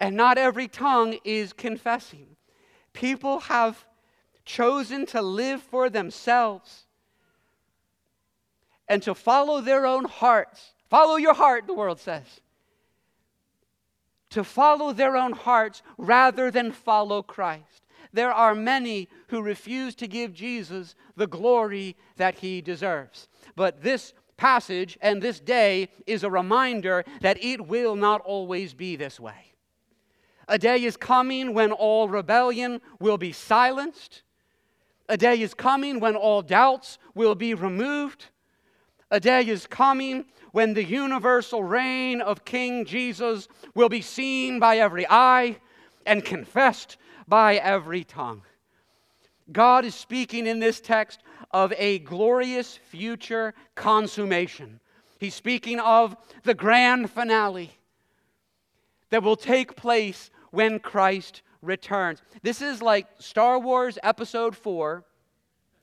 and 0.00 0.16
not 0.16 0.36
every 0.36 0.66
tongue 0.66 1.18
is 1.24 1.52
confessing. 1.52 2.26
People 2.92 3.40
have 3.40 3.84
chosen 4.46 5.04
to 5.06 5.20
live 5.20 5.60
for 5.60 5.90
themselves 5.90 6.86
and 8.88 9.02
to 9.02 9.14
follow 9.14 9.60
their 9.60 9.84
own 9.84 10.04
hearts. 10.04 10.72
Follow 10.88 11.16
your 11.16 11.34
heart, 11.34 11.66
the 11.66 11.74
world 11.74 12.00
says. 12.00 12.40
To 14.30 14.44
follow 14.44 14.92
their 14.92 15.16
own 15.16 15.32
hearts 15.32 15.82
rather 15.98 16.50
than 16.50 16.72
follow 16.72 17.22
Christ. 17.22 17.82
There 18.12 18.32
are 18.32 18.54
many 18.54 19.08
who 19.28 19.42
refuse 19.42 19.94
to 19.96 20.06
give 20.06 20.32
Jesus 20.32 20.94
the 21.16 21.26
glory 21.26 21.96
that 22.16 22.36
he 22.36 22.62
deserves. 22.62 23.28
But 23.56 23.82
this 23.82 24.14
passage 24.36 24.96
and 25.02 25.20
this 25.20 25.40
day 25.40 25.88
is 26.06 26.22
a 26.22 26.30
reminder 26.30 27.04
that 27.20 27.42
it 27.42 27.66
will 27.66 27.96
not 27.96 28.20
always 28.20 28.74
be 28.74 28.94
this 28.96 29.18
way. 29.18 29.54
A 30.48 30.58
day 30.58 30.84
is 30.84 30.96
coming 30.96 31.54
when 31.54 31.72
all 31.72 32.08
rebellion 32.08 32.80
will 33.00 33.18
be 33.18 33.32
silenced 33.32 34.22
a 35.08 35.16
day 35.16 35.40
is 35.40 35.54
coming 35.54 36.00
when 36.00 36.16
all 36.16 36.42
doubts 36.42 36.98
will 37.14 37.34
be 37.34 37.54
removed. 37.54 38.26
A 39.10 39.20
day 39.20 39.46
is 39.46 39.66
coming 39.66 40.26
when 40.52 40.74
the 40.74 40.84
universal 40.84 41.62
reign 41.62 42.20
of 42.20 42.44
King 42.44 42.84
Jesus 42.84 43.46
will 43.74 43.88
be 43.88 44.00
seen 44.00 44.58
by 44.58 44.78
every 44.78 45.06
eye 45.08 45.58
and 46.04 46.24
confessed 46.24 46.96
by 47.28 47.56
every 47.56 48.04
tongue. 48.04 48.42
God 49.52 49.84
is 49.84 49.94
speaking 49.94 50.46
in 50.46 50.58
this 50.58 50.80
text 50.80 51.20
of 51.52 51.72
a 51.78 52.00
glorious 52.00 52.76
future 52.76 53.54
consummation. 53.74 54.80
He's 55.18 55.34
speaking 55.34 55.78
of 55.78 56.16
the 56.42 56.54
grand 56.54 57.10
finale 57.10 57.70
that 59.10 59.22
will 59.22 59.36
take 59.36 59.76
place 59.76 60.30
when 60.50 60.78
Christ 60.80 61.42
returns. 61.66 62.22
This 62.42 62.62
is 62.62 62.80
like 62.80 63.06
Star 63.18 63.58
Wars 63.58 63.98
Episode 64.02 64.56
4 64.56 65.04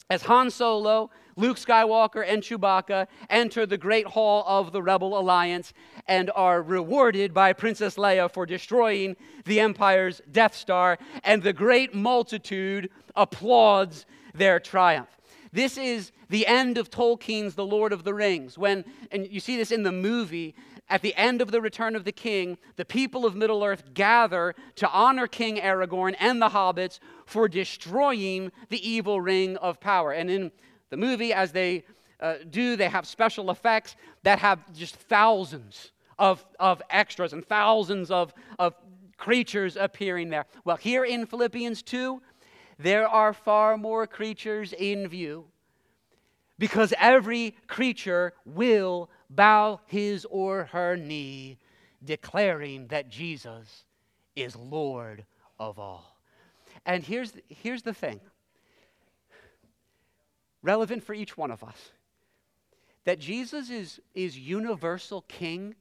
as 0.10 0.24
Han 0.24 0.52
Solo, 0.52 1.10
Luke 1.36 1.58
Skywalker, 1.58 2.24
and 2.28 2.43
Chewbacca 2.43 3.08
enter 3.30 3.65
the 3.65 3.78
Great 3.78 4.06
Hall 4.06 4.43
of 4.46 4.72
the 4.72 4.82
Rebel 4.82 5.17
Alliance 5.17 5.74
and 6.08 6.30
are 6.36 6.62
rewarded 6.62 7.34
by 7.34 7.54
Princess 7.54 7.96
Leia 7.96 8.32
for 8.32 8.46
destroying 8.46 9.15
the 9.46 9.60
Empire's 9.60 10.22
Death 10.32 10.56
Star, 10.56 10.98
and 11.24 11.41
the 11.41 11.54
great 11.54 11.96
multitude 11.96 12.89
applauds 13.15 14.06
their 14.34 14.60
triumph. 14.60 15.10
This 15.54 15.78
is 15.78 16.12
the 16.30 16.48
end 16.48 16.80
of 16.80 16.89
Tolkien's 16.89 17.54
The 17.54 17.66
Lord 17.66 17.94
of 17.94 18.04
the 18.04 18.13
Rings. 18.13 18.58
When, 18.58 18.84
and 19.12 19.28
you 19.32 19.39
see 19.39 19.56
this 19.56 19.72
in 19.72 19.84
the 19.84 19.92
movie, 19.92 20.56
at 20.89 21.04
the 21.04 21.16
end 21.16 21.44
of 21.44 21.52
the 21.52 21.62
return 21.62 21.96
of 21.96 22.06
the 22.06 22.12
king, 22.12 22.58
the 22.76 22.84
people 22.84 23.24
of 23.24 23.36
Middle 23.36 23.63
Earth 23.63 23.94
gather 23.94 24.56
to 24.78 24.89
honor 24.89 25.28
King 25.28 25.58
Aragorn 25.58 26.16
and 26.20 26.42
the 26.42 26.50
hobbits 26.50 27.00
for 27.28 27.48
destroying 27.48 28.52
the 28.70 28.88
evil 28.88 29.22
ring 29.22 29.56
of 29.58 29.80
power. 29.80 30.12
And 30.12 30.28
in 30.28 30.52
the 30.89 30.98
movie, 30.98 31.32
as 31.32 31.52
they 31.52 31.86
uh, 32.20 32.36
do, 32.50 32.76
they 32.76 32.89
have 32.89 33.06
special 33.06 33.52
effects 33.52 33.96
that 34.24 34.39
have 34.39 34.74
just 34.74 34.96
thousands 34.96 35.92
of, 36.18 36.44
of 36.60 36.82
extras 36.89 37.32
and 37.32 37.46
thousands 37.46 38.10
of, 38.10 38.34
of 38.58 38.74
creatures 39.18 39.78
appearing 39.78 40.30
there. 40.30 40.46
Well, 40.66 40.78
here 40.78 41.06
in 41.06 41.28
Philippians 41.28 41.84
2, 41.84 42.22
there 42.78 43.08
are 43.08 43.34
far 43.34 43.78
more 43.78 44.08
creatures 44.08 44.74
in 44.74 45.08
view 45.08 45.46
because 46.60 46.94
every 47.00 47.56
creature 47.68 48.34
will 48.46 49.10
bow 49.30 49.80
his 49.88 50.26
or 50.30 50.66
her 50.66 50.96
knee, 50.96 51.58
declaring 52.04 52.88
that 52.88 53.10
Jesus 53.10 53.86
is 54.36 54.56
Lord 54.56 55.26
of 55.60 55.80
all. 55.80 56.18
And 56.86 57.04
here's, 57.04 57.34
here's 57.50 57.82
the 57.82 57.94
thing 57.94 58.20
relevant 60.62 61.04
for 61.04 61.14
each 61.14 61.38
one 61.38 61.52
of 61.52 61.64
us 61.64 61.92
that 63.06 63.20
Jesus 63.20 63.70
is, 63.70 64.00
is 64.16 64.38
universal 64.40 65.24
king, 65.24 65.76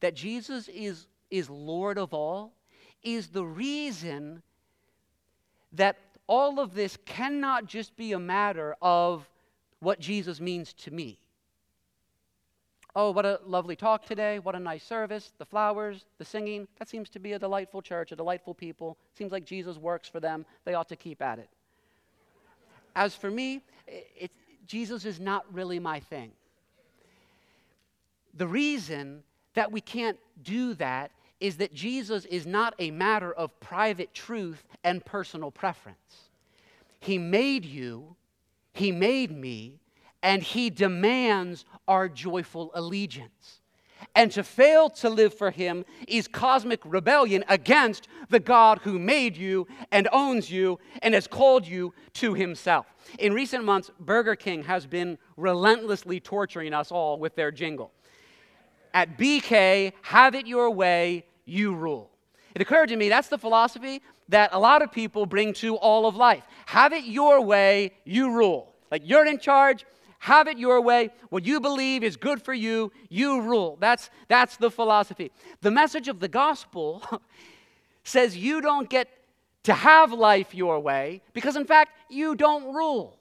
that 0.00 0.14
Jesus 0.14 0.68
is, 0.68 1.06
is 1.30 1.50
Lord 1.50 1.98
of 1.98 2.14
all, 2.14 2.54
is 3.02 3.28
the 3.28 3.44
reason 3.44 4.42
that 5.72 5.98
all 6.26 6.60
of 6.60 6.74
this 6.74 6.98
cannot 7.04 7.66
just 7.66 7.96
be 7.96 8.12
a 8.12 8.18
matter 8.18 8.76
of 8.82 9.28
what 9.80 10.00
Jesus 10.00 10.40
means 10.40 10.72
to 10.74 10.90
me. 10.90 11.18
Oh, 12.94 13.10
what 13.10 13.26
a 13.26 13.40
lovely 13.44 13.76
talk 13.76 14.06
today. 14.06 14.38
What 14.38 14.54
a 14.54 14.58
nice 14.58 14.82
service. 14.82 15.32
The 15.36 15.44
flowers, 15.44 16.06
the 16.16 16.24
singing. 16.24 16.66
That 16.78 16.88
seems 16.88 17.10
to 17.10 17.18
be 17.18 17.34
a 17.34 17.38
delightful 17.38 17.82
church, 17.82 18.10
a 18.10 18.16
delightful 18.16 18.54
people. 18.54 18.96
Seems 19.12 19.32
like 19.32 19.44
Jesus 19.44 19.76
works 19.76 20.08
for 20.08 20.18
them. 20.18 20.46
They 20.64 20.72
ought 20.72 20.88
to 20.88 20.96
keep 20.96 21.20
at 21.20 21.38
it. 21.38 21.50
As 22.96 23.14
for 23.14 23.30
me, 23.30 23.60
it, 23.86 24.30
Jesus 24.66 25.04
is 25.04 25.20
not 25.20 25.44
really 25.52 25.78
my 25.78 26.00
thing. 26.00 26.32
The 28.32 28.48
reason 28.48 29.22
that 29.52 29.70
we 29.70 29.82
can't 29.82 30.18
do 30.42 30.72
that 30.74 31.10
is 31.40 31.56
that 31.58 31.74
Jesus 31.74 32.24
is 32.26 32.46
not 32.46 32.74
a 32.78 32.90
matter 32.90 33.32
of 33.32 33.58
private 33.60 34.14
truth 34.14 34.64
and 34.84 35.04
personal 35.04 35.50
preference. 35.50 36.30
He 37.00 37.18
made 37.18 37.64
you, 37.64 38.16
He 38.72 38.92
made 38.92 39.30
me, 39.30 39.80
and 40.22 40.42
He 40.42 40.70
demands 40.70 41.64
our 41.86 42.08
joyful 42.08 42.70
allegiance. 42.74 43.60
And 44.14 44.32
to 44.32 44.42
fail 44.42 44.88
to 44.90 45.10
live 45.10 45.34
for 45.34 45.50
Him 45.50 45.84
is 46.08 46.26
cosmic 46.26 46.80
rebellion 46.84 47.44
against 47.48 48.08
the 48.30 48.40
God 48.40 48.80
who 48.82 48.98
made 48.98 49.36
you 49.36 49.66
and 49.92 50.08
owns 50.12 50.50
you 50.50 50.78
and 51.02 51.14
has 51.14 51.26
called 51.26 51.66
you 51.66 51.92
to 52.14 52.34
Himself. 52.34 52.86
In 53.18 53.34
recent 53.34 53.64
months, 53.64 53.90
Burger 54.00 54.34
King 54.34 54.64
has 54.64 54.86
been 54.86 55.18
relentlessly 55.36 56.18
torturing 56.18 56.72
us 56.72 56.90
all 56.90 57.18
with 57.18 57.34
their 57.36 57.50
jingle. 57.50 57.92
At 58.96 59.18
BK, 59.18 59.92
have 60.00 60.34
it 60.34 60.46
your 60.46 60.70
way, 60.70 61.26
you 61.44 61.74
rule. 61.74 62.10
It 62.54 62.62
occurred 62.62 62.88
to 62.88 62.96
me 62.96 63.10
that's 63.10 63.28
the 63.28 63.36
philosophy 63.36 64.00
that 64.30 64.54
a 64.54 64.58
lot 64.58 64.80
of 64.80 64.90
people 64.90 65.26
bring 65.26 65.52
to 65.52 65.76
all 65.76 66.06
of 66.06 66.16
life. 66.16 66.44
Have 66.64 66.94
it 66.94 67.04
your 67.04 67.42
way, 67.42 67.92
you 68.06 68.30
rule. 68.30 68.74
Like 68.90 69.02
you're 69.04 69.26
in 69.26 69.38
charge, 69.38 69.84
have 70.18 70.48
it 70.48 70.56
your 70.56 70.80
way. 70.80 71.10
What 71.28 71.44
you 71.44 71.60
believe 71.60 72.02
is 72.02 72.16
good 72.16 72.40
for 72.40 72.54
you, 72.54 72.90
you 73.10 73.42
rule. 73.42 73.76
That's, 73.78 74.08
that's 74.28 74.56
the 74.56 74.70
philosophy. 74.70 75.30
The 75.60 75.70
message 75.70 76.08
of 76.08 76.18
the 76.18 76.28
gospel 76.28 77.02
says 78.02 78.34
you 78.34 78.62
don't 78.62 78.88
get 78.88 79.08
to 79.64 79.74
have 79.74 80.10
life 80.10 80.54
your 80.54 80.80
way 80.80 81.20
because, 81.34 81.56
in 81.56 81.66
fact, 81.66 81.90
you 82.08 82.34
don't 82.34 82.74
rule. 82.74 83.18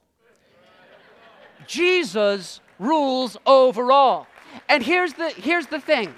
Jesus 1.68 2.62
rules 2.80 3.36
over 3.46 3.92
all. 3.92 4.26
And 4.70 4.84
here's 4.84 5.14
the, 5.14 5.30
here's 5.30 5.68
the 5.68 5.80
thing 5.80 6.14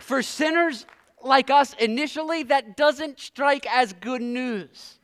for 0.00 0.22
sinners 0.22 0.86
like 1.22 1.50
us, 1.50 1.74
initially, 1.74 2.44
that 2.44 2.76
doesn't 2.76 3.18
strike 3.18 3.66
as 3.66 3.92
good 3.92 4.22
news 4.22 4.98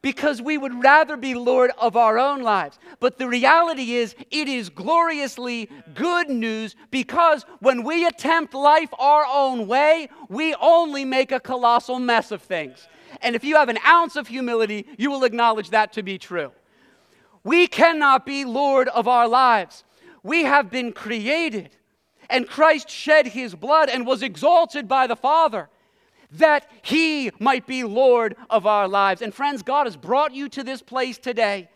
because 0.00 0.40
we 0.40 0.56
would 0.56 0.82
rather 0.82 1.16
be 1.16 1.34
Lord 1.34 1.72
of 1.78 1.96
our 1.96 2.18
own 2.18 2.42
lives. 2.42 2.78
But 3.00 3.18
the 3.18 3.28
reality 3.28 3.94
is, 3.94 4.14
it 4.30 4.48
is 4.48 4.70
gloriously 4.70 5.68
good 5.94 6.30
news 6.30 6.76
because 6.90 7.44
when 7.60 7.82
we 7.82 8.06
attempt 8.06 8.54
life 8.54 8.90
our 8.98 9.26
own 9.26 9.66
way, 9.66 10.08
we 10.28 10.54
only 10.54 11.04
make 11.04 11.32
a 11.32 11.40
colossal 11.40 11.98
mess 11.98 12.30
of 12.30 12.42
things. 12.42 12.86
And 13.20 13.34
if 13.34 13.42
you 13.42 13.56
have 13.56 13.68
an 13.68 13.78
ounce 13.86 14.16
of 14.16 14.28
humility, 14.28 14.86
you 14.96 15.10
will 15.10 15.24
acknowledge 15.24 15.70
that 15.70 15.92
to 15.94 16.02
be 16.02 16.18
true. 16.18 16.52
We 17.42 17.66
cannot 17.66 18.24
be 18.24 18.44
Lord 18.44 18.88
of 18.88 19.08
our 19.08 19.26
lives. 19.26 19.84
We 20.22 20.44
have 20.44 20.70
been 20.70 20.92
created, 20.92 21.70
and 22.28 22.48
Christ 22.48 22.90
shed 22.90 23.28
his 23.28 23.54
blood 23.54 23.88
and 23.88 24.06
was 24.06 24.22
exalted 24.22 24.88
by 24.88 25.06
the 25.06 25.16
Father 25.16 25.68
that 26.32 26.70
He 26.82 27.30
might 27.38 27.66
be 27.66 27.84
Lord 27.84 28.36
of 28.50 28.66
our 28.66 28.88
lives. 28.88 29.22
And 29.22 29.32
friends, 29.32 29.62
God 29.62 29.86
has 29.86 29.96
brought 29.96 30.34
you 30.34 30.48
to 30.50 30.62
this 30.62 30.82
place 30.82 31.18
today, 31.18 31.68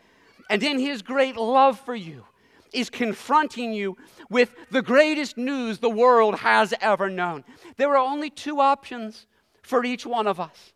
and 0.50 0.62
in 0.62 0.78
His 0.78 1.02
great 1.02 1.36
love 1.36 1.80
for 1.80 1.94
you, 1.94 2.24
is 2.72 2.90
confronting 2.90 3.72
you 3.72 3.96
with 4.30 4.54
the 4.70 4.82
greatest 4.82 5.36
news 5.36 5.78
the 5.78 5.90
world 5.90 6.36
has 6.36 6.72
ever 6.80 7.10
known. 7.10 7.44
There 7.76 7.90
are 7.90 8.10
only 8.10 8.30
two 8.30 8.60
options 8.60 9.26
for 9.62 9.84
each 9.84 10.06
one 10.06 10.26
of 10.26 10.40
us 10.40 10.72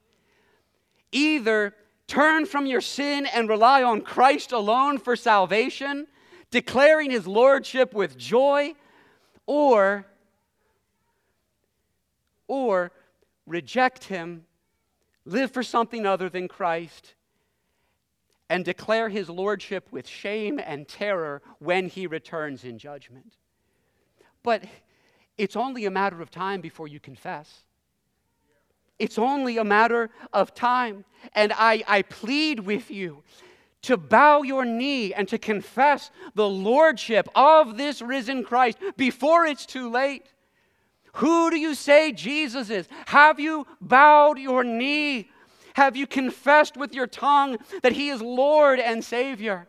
either 1.13 1.75
turn 2.07 2.45
from 2.45 2.67
your 2.67 2.81
sin 2.81 3.27
and 3.27 3.49
rely 3.49 3.83
on 3.83 4.03
Christ 4.03 4.53
alone 4.53 4.99
for 4.99 5.17
salvation, 5.17 6.07
declaring 6.51 7.11
His 7.11 7.27
Lordship 7.27 7.95
with 7.95 8.17
joy, 8.17 8.75
or 9.47 10.07
or 12.49 12.93
reject 13.47 14.05
him, 14.05 14.45
live 15.25 15.51
for 15.51 15.63
something 15.63 16.07
other 16.07 16.29
than 16.29 16.49
Christ, 16.49 17.15
and 18.49 18.65
declare 18.65 19.09
his 19.09 19.29
lordship 19.29 19.89
with 19.91 20.07
shame 20.07 20.61
and 20.65 20.87
terror 20.87 21.43
when 21.59 21.89
he 21.89 22.07
returns 22.07 22.65
in 22.65 22.79
judgment. 22.79 23.35
But 24.43 24.65
it's 25.37 25.57
only 25.57 25.85
a 25.85 25.91
matter 25.91 26.23
of 26.23 26.31
time 26.31 26.61
before 26.61 26.87
you 26.87 27.01
confess. 27.01 27.65
It's 28.99 29.19
only 29.19 29.59
a 29.59 29.65
matter 29.65 30.11
of 30.33 30.55
time. 30.55 31.05
And 31.35 31.53
I, 31.55 31.83
I 31.89 32.03
plead 32.03 32.61
with 32.61 32.91
you 32.91 33.25
to 33.87 33.97
bow 33.97 34.43
your 34.43 34.65
knee 34.65 35.15
and 35.15 35.29
to 35.29 35.39
confess 35.39 36.11
the 36.35 36.49
lordship 36.49 37.29
of 37.35 37.77
this 37.77 38.03
risen 38.03 38.43
Christ 38.43 38.79
before 38.97 39.47
it's 39.47 39.65
too 39.65 39.89
late. 39.91 40.33
Who 41.15 41.51
do 41.51 41.57
you 41.57 41.75
say 41.75 42.13
Jesus 42.13 42.69
is? 42.69 42.89
Have 43.07 43.39
you 43.39 43.67
bowed 43.81 44.39
your 44.39 44.65
knee? 44.65 45.31
Have 45.75 45.97
you 45.97 46.07
confessed 46.07 46.77
with 46.77 46.95
your 46.95 47.07
tongue 47.07 47.59
that 47.83 47.93
He 47.93 48.09
is 48.09 48.21
Lord 48.21 48.81
and 48.81 49.05
Savior? 49.05 49.69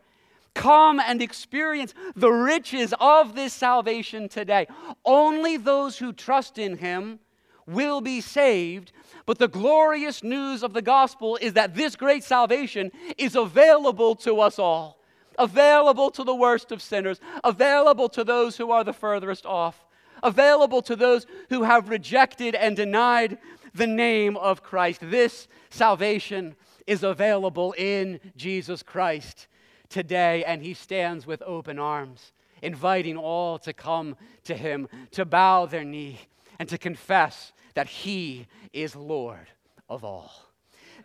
Come 0.52 0.98
and 0.98 1.22
experience 1.22 1.94
the 2.16 2.32
riches 2.32 2.92
of 2.98 3.36
this 3.36 3.52
salvation 3.52 4.28
today. 4.28 4.66
Only 5.04 5.56
those 5.56 5.96
who 5.96 6.12
trust 6.12 6.58
in 6.58 6.76
Him 6.78 7.20
will 7.68 8.00
be 8.00 8.20
saved. 8.20 8.92
But 9.26 9.38
the 9.38 9.48
glorious 9.48 10.24
news 10.24 10.62
of 10.62 10.72
the 10.72 10.82
gospel 10.82 11.38
is 11.40 11.52
that 11.52 11.74
this 11.74 11.94
great 11.94 12.24
salvation 12.24 12.90
is 13.16 13.36
available 13.36 14.16
to 14.16 14.40
us 14.40 14.58
all, 14.58 14.98
available 15.38 16.10
to 16.12 16.24
the 16.24 16.34
worst 16.34 16.72
of 16.72 16.82
sinners, 16.82 17.20
available 17.44 18.08
to 18.08 18.24
those 18.24 18.56
who 18.56 18.70
are 18.70 18.84
the 18.84 18.92
furthest 18.92 19.46
off 19.46 19.84
available 20.22 20.82
to 20.82 20.96
those 20.96 21.26
who 21.48 21.62
have 21.62 21.88
rejected 21.88 22.54
and 22.54 22.76
denied 22.76 23.38
the 23.74 23.86
name 23.86 24.36
of 24.36 24.62
Christ. 24.62 25.00
This 25.02 25.48
salvation 25.70 26.56
is 26.86 27.02
available 27.02 27.74
in 27.76 28.20
Jesus 28.36 28.82
Christ 28.82 29.46
today, 29.88 30.44
and 30.44 30.62
He 30.62 30.74
stands 30.74 31.26
with 31.26 31.42
open 31.42 31.78
arms, 31.78 32.32
inviting 32.62 33.16
all 33.16 33.58
to 33.60 33.72
come 33.72 34.16
to 34.44 34.54
Him, 34.54 34.88
to 35.12 35.24
bow 35.24 35.66
their 35.66 35.84
knee, 35.84 36.20
and 36.58 36.68
to 36.68 36.78
confess 36.78 37.52
that 37.78 37.86
He 37.86 38.48
is 38.72 38.96
Lord 38.96 39.46
of 39.88 40.02
all. 40.02 40.32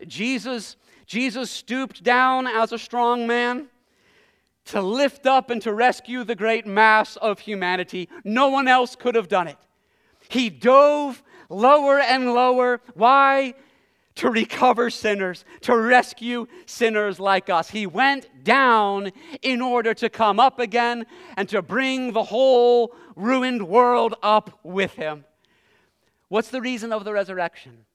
Jesus, 0.08 0.76
Jesus 1.06 1.52
stooped 1.52 2.02
down 2.02 2.48
as 2.48 2.72
a 2.72 2.80
strong 2.80 3.28
man 3.28 3.68
to 4.66 4.82
lift 4.82 5.28
up 5.28 5.52
and 5.52 5.62
to 5.62 5.72
rescue 5.72 6.24
the 6.24 6.34
great 6.34 6.66
mass 6.66 7.16
of 7.18 7.38
humanity. 7.38 8.10
No 8.24 8.48
one 8.50 8.68
else 8.68 8.96
could 8.96 9.14
have 9.14 9.28
done 9.28 9.48
it. 9.48 9.58
He 10.30 10.50
dove 10.50 11.22
lower 11.48 12.00
and 12.00 12.34
lower. 12.34 12.82
Why? 12.96 13.54
To 14.16 14.32
recover 14.32 14.90
sinners, 14.90 15.46
to 15.62 15.78
rescue 15.78 16.48
sinners 16.66 17.20
like 17.20 17.52
us. 17.52 17.70
He 17.70 17.86
went 17.86 18.44
down 18.44 19.12
in 19.44 19.62
order 19.62 19.94
to 19.94 20.10
come 20.10 20.40
up 20.40 20.60
again 20.60 21.06
and 21.38 21.48
to 21.50 21.62
bring 21.62 22.14
the 22.14 22.24
whole 22.24 22.96
ruined 23.16 23.68
world 23.68 24.16
up 24.24 24.60
with 24.64 24.94
him. 24.94 25.26
What's 26.34 26.50
the 26.50 26.62
reason 26.62 26.91
of 26.91 27.06
the 27.06 27.13
resurrection? 27.13 27.86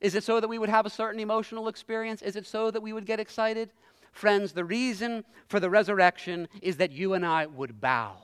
Is 0.00 0.14
it 0.14 0.22
so 0.22 0.38
that 0.38 0.46
we 0.46 0.56
would 0.56 0.68
have 0.68 0.86
a 0.86 0.88
certain 0.90 1.18
emotional 1.18 1.66
experience? 1.66 2.22
Is 2.22 2.36
it 2.36 2.46
so 2.46 2.70
that 2.70 2.80
we 2.80 2.92
would 2.92 3.06
get 3.06 3.18
excited? 3.18 3.72
Friends, 4.12 4.52
the 4.52 4.64
reason 4.64 5.24
for 5.48 5.58
the 5.58 5.68
resurrection 5.68 6.46
is 6.60 6.76
that 6.76 6.92
you 6.92 7.14
and 7.14 7.26
I 7.26 7.46
would 7.46 7.80
bow. 7.80 8.18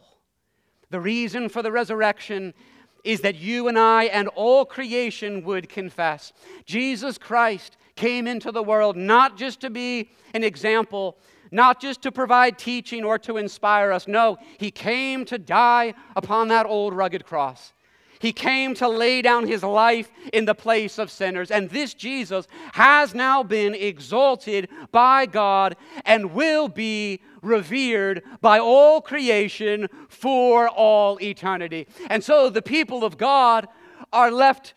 The 0.90 1.00
reason 1.00 1.48
for 1.48 1.60
the 1.64 1.72
resurrection 1.72 2.54
is 3.02 3.20
that 3.22 3.34
you 3.34 3.66
and 3.66 3.76
I 3.76 4.04
and 4.04 4.28
all 4.36 4.64
creation 4.64 5.42
would 5.42 5.68
confess. 5.68 6.32
Jesus 6.64 7.18
Christ 7.18 7.78
came 7.96 8.28
into 8.28 8.52
the 8.52 8.62
world 8.62 8.96
not 8.96 9.36
just 9.36 9.58
to 9.62 9.70
be 9.70 10.08
an 10.34 10.44
example, 10.44 11.18
not 11.50 11.80
just 11.80 12.00
to 12.02 12.12
provide 12.12 12.58
teaching 12.58 13.02
or 13.02 13.18
to 13.18 13.38
inspire 13.38 13.90
us. 13.90 14.06
No, 14.06 14.38
he 14.56 14.70
came 14.70 15.24
to 15.24 15.36
die 15.36 15.94
upon 16.14 16.46
that 16.46 16.64
old 16.64 16.94
rugged 16.94 17.26
cross. 17.26 17.72
He 18.18 18.32
came 18.32 18.74
to 18.74 18.88
lay 18.88 19.22
down 19.22 19.46
his 19.46 19.62
life 19.62 20.10
in 20.32 20.44
the 20.44 20.54
place 20.54 20.98
of 20.98 21.10
sinners. 21.10 21.50
And 21.50 21.70
this 21.70 21.94
Jesus 21.94 22.46
has 22.72 23.14
now 23.14 23.42
been 23.42 23.74
exalted 23.74 24.68
by 24.90 25.26
God 25.26 25.76
and 26.04 26.32
will 26.32 26.68
be 26.68 27.20
revered 27.42 28.22
by 28.40 28.58
all 28.58 29.00
creation 29.00 29.88
for 30.08 30.68
all 30.68 31.20
eternity. 31.22 31.86
And 32.10 32.22
so 32.22 32.50
the 32.50 32.62
people 32.62 33.04
of 33.04 33.16
God 33.16 33.68
are 34.12 34.30
left 34.30 34.74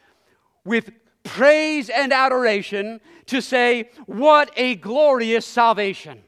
with 0.64 0.92
praise 1.24 1.90
and 1.90 2.14
adoration 2.14 3.00
to 3.28 3.42
say, 3.42 3.90
What 4.06 4.52
a 4.56 4.76
glorious 4.76 5.46
salvation! 5.46 6.24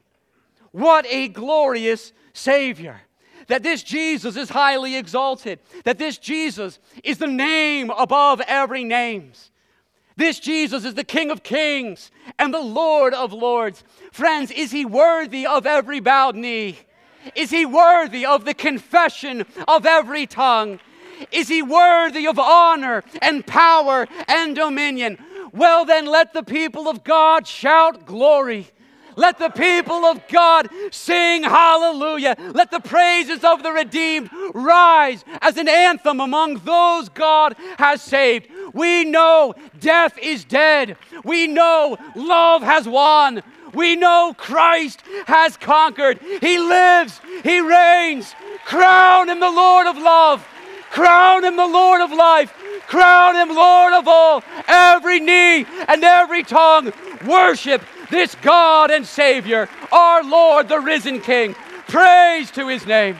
What 0.72 1.06
a 1.08 1.28
glorious 1.28 2.12
Savior! 2.32 3.02
That 3.48 3.62
this 3.62 3.82
Jesus 3.82 4.36
is 4.36 4.48
highly 4.48 4.96
exalted, 4.96 5.58
that 5.84 5.98
this 5.98 6.18
Jesus 6.18 6.78
is 7.02 7.18
the 7.18 7.26
name 7.26 7.90
above 7.90 8.40
every 8.46 8.84
names. 8.84 9.50
This 10.16 10.38
Jesus 10.38 10.84
is 10.84 10.94
the 10.94 11.04
King 11.04 11.30
of 11.30 11.42
kings 11.42 12.10
and 12.38 12.54
the 12.54 12.60
Lord 12.60 13.14
of 13.14 13.32
lords. 13.32 13.82
Friends, 14.12 14.50
is 14.52 14.70
he 14.70 14.84
worthy 14.84 15.46
of 15.46 15.66
every 15.66 16.00
bowed 16.00 16.36
knee? 16.36 16.78
Is 17.34 17.50
he 17.50 17.66
worthy 17.66 18.24
of 18.24 18.44
the 18.44 18.54
confession 18.54 19.44
of 19.66 19.86
every 19.86 20.26
tongue? 20.26 20.78
Is 21.32 21.48
he 21.48 21.62
worthy 21.62 22.26
of 22.26 22.38
honor 22.38 23.02
and 23.22 23.46
power 23.46 24.06
and 24.28 24.54
dominion? 24.54 25.18
Well, 25.52 25.84
then, 25.84 26.06
let 26.06 26.32
the 26.32 26.42
people 26.42 26.88
of 26.88 27.04
God 27.04 27.46
shout 27.46 28.06
glory. 28.06 28.68
Let 29.16 29.38
the 29.38 29.50
people 29.50 30.04
of 30.04 30.26
God 30.28 30.68
sing 30.90 31.42
hallelujah. 31.42 32.36
Let 32.52 32.70
the 32.70 32.80
praises 32.80 33.44
of 33.44 33.62
the 33.62 33.72
redeemed 33.72 34.30
rise 34.54 35.24
as 35.40 35.56
an 35.56 35.68
anthem 35.68 36.20
among 36.20 36.58
those 36.58 37.08
God 37.08 37.56
has 37.78 38.02
saved. 38.02 38.48
We 38.72 39.04
know 39.04 39.54
death 39.78 40.18
is 40.18 40.44
dead. 40.44 40.96
We 41.24 41.46
know 41.46 41.96
love 42.14 42.62
has 42.62 42.88
won. 42.88 43.42
We 43.72 43.96
know 43.96 44.34
Christ 44.36 45.02
has 45.26 45.56
conquered. 45.56 46.20
He 46.40 46.58
lives, 46.58 47.20
He 47.42 47.60
reigns. 47.60 48.34
Crown 48.64 49.28
Him 49.28 49.40
the 49.40 49.50
Lord 49.50 49.86
of 49.86 49.98
love. 49.98 50.46
Crown 50.90 51.44
Him 51.44 51.56
the 51.56 51.66
Lord 51.66 52.00
of 52.00 52.12
life. 52.12 52.52
Crown 52.86 53.34
Him 53.34 53.54
Lord 53.54 53.94
of 53.94 54.06
all. 54.06 54.42
Every 54.68 55.18
knee 55.20 55.66
and 55.88 56.04
every 56.04 56.42
tongue 56.44 56.92
worship 57.26 57.82
this 58.10 58.34
God 58.36 58.90
and 58.90 59.06
Savior, 59.06 59.68
our 59.92 60.22
Lord, 60.22 60.68
the 60.68 60.80
risen 60.80 61.20
King. 61.20 61.54
Praise 61.88 62.50
to 62.52 62.68
his 62.68 62.86
name. 62.86 63.16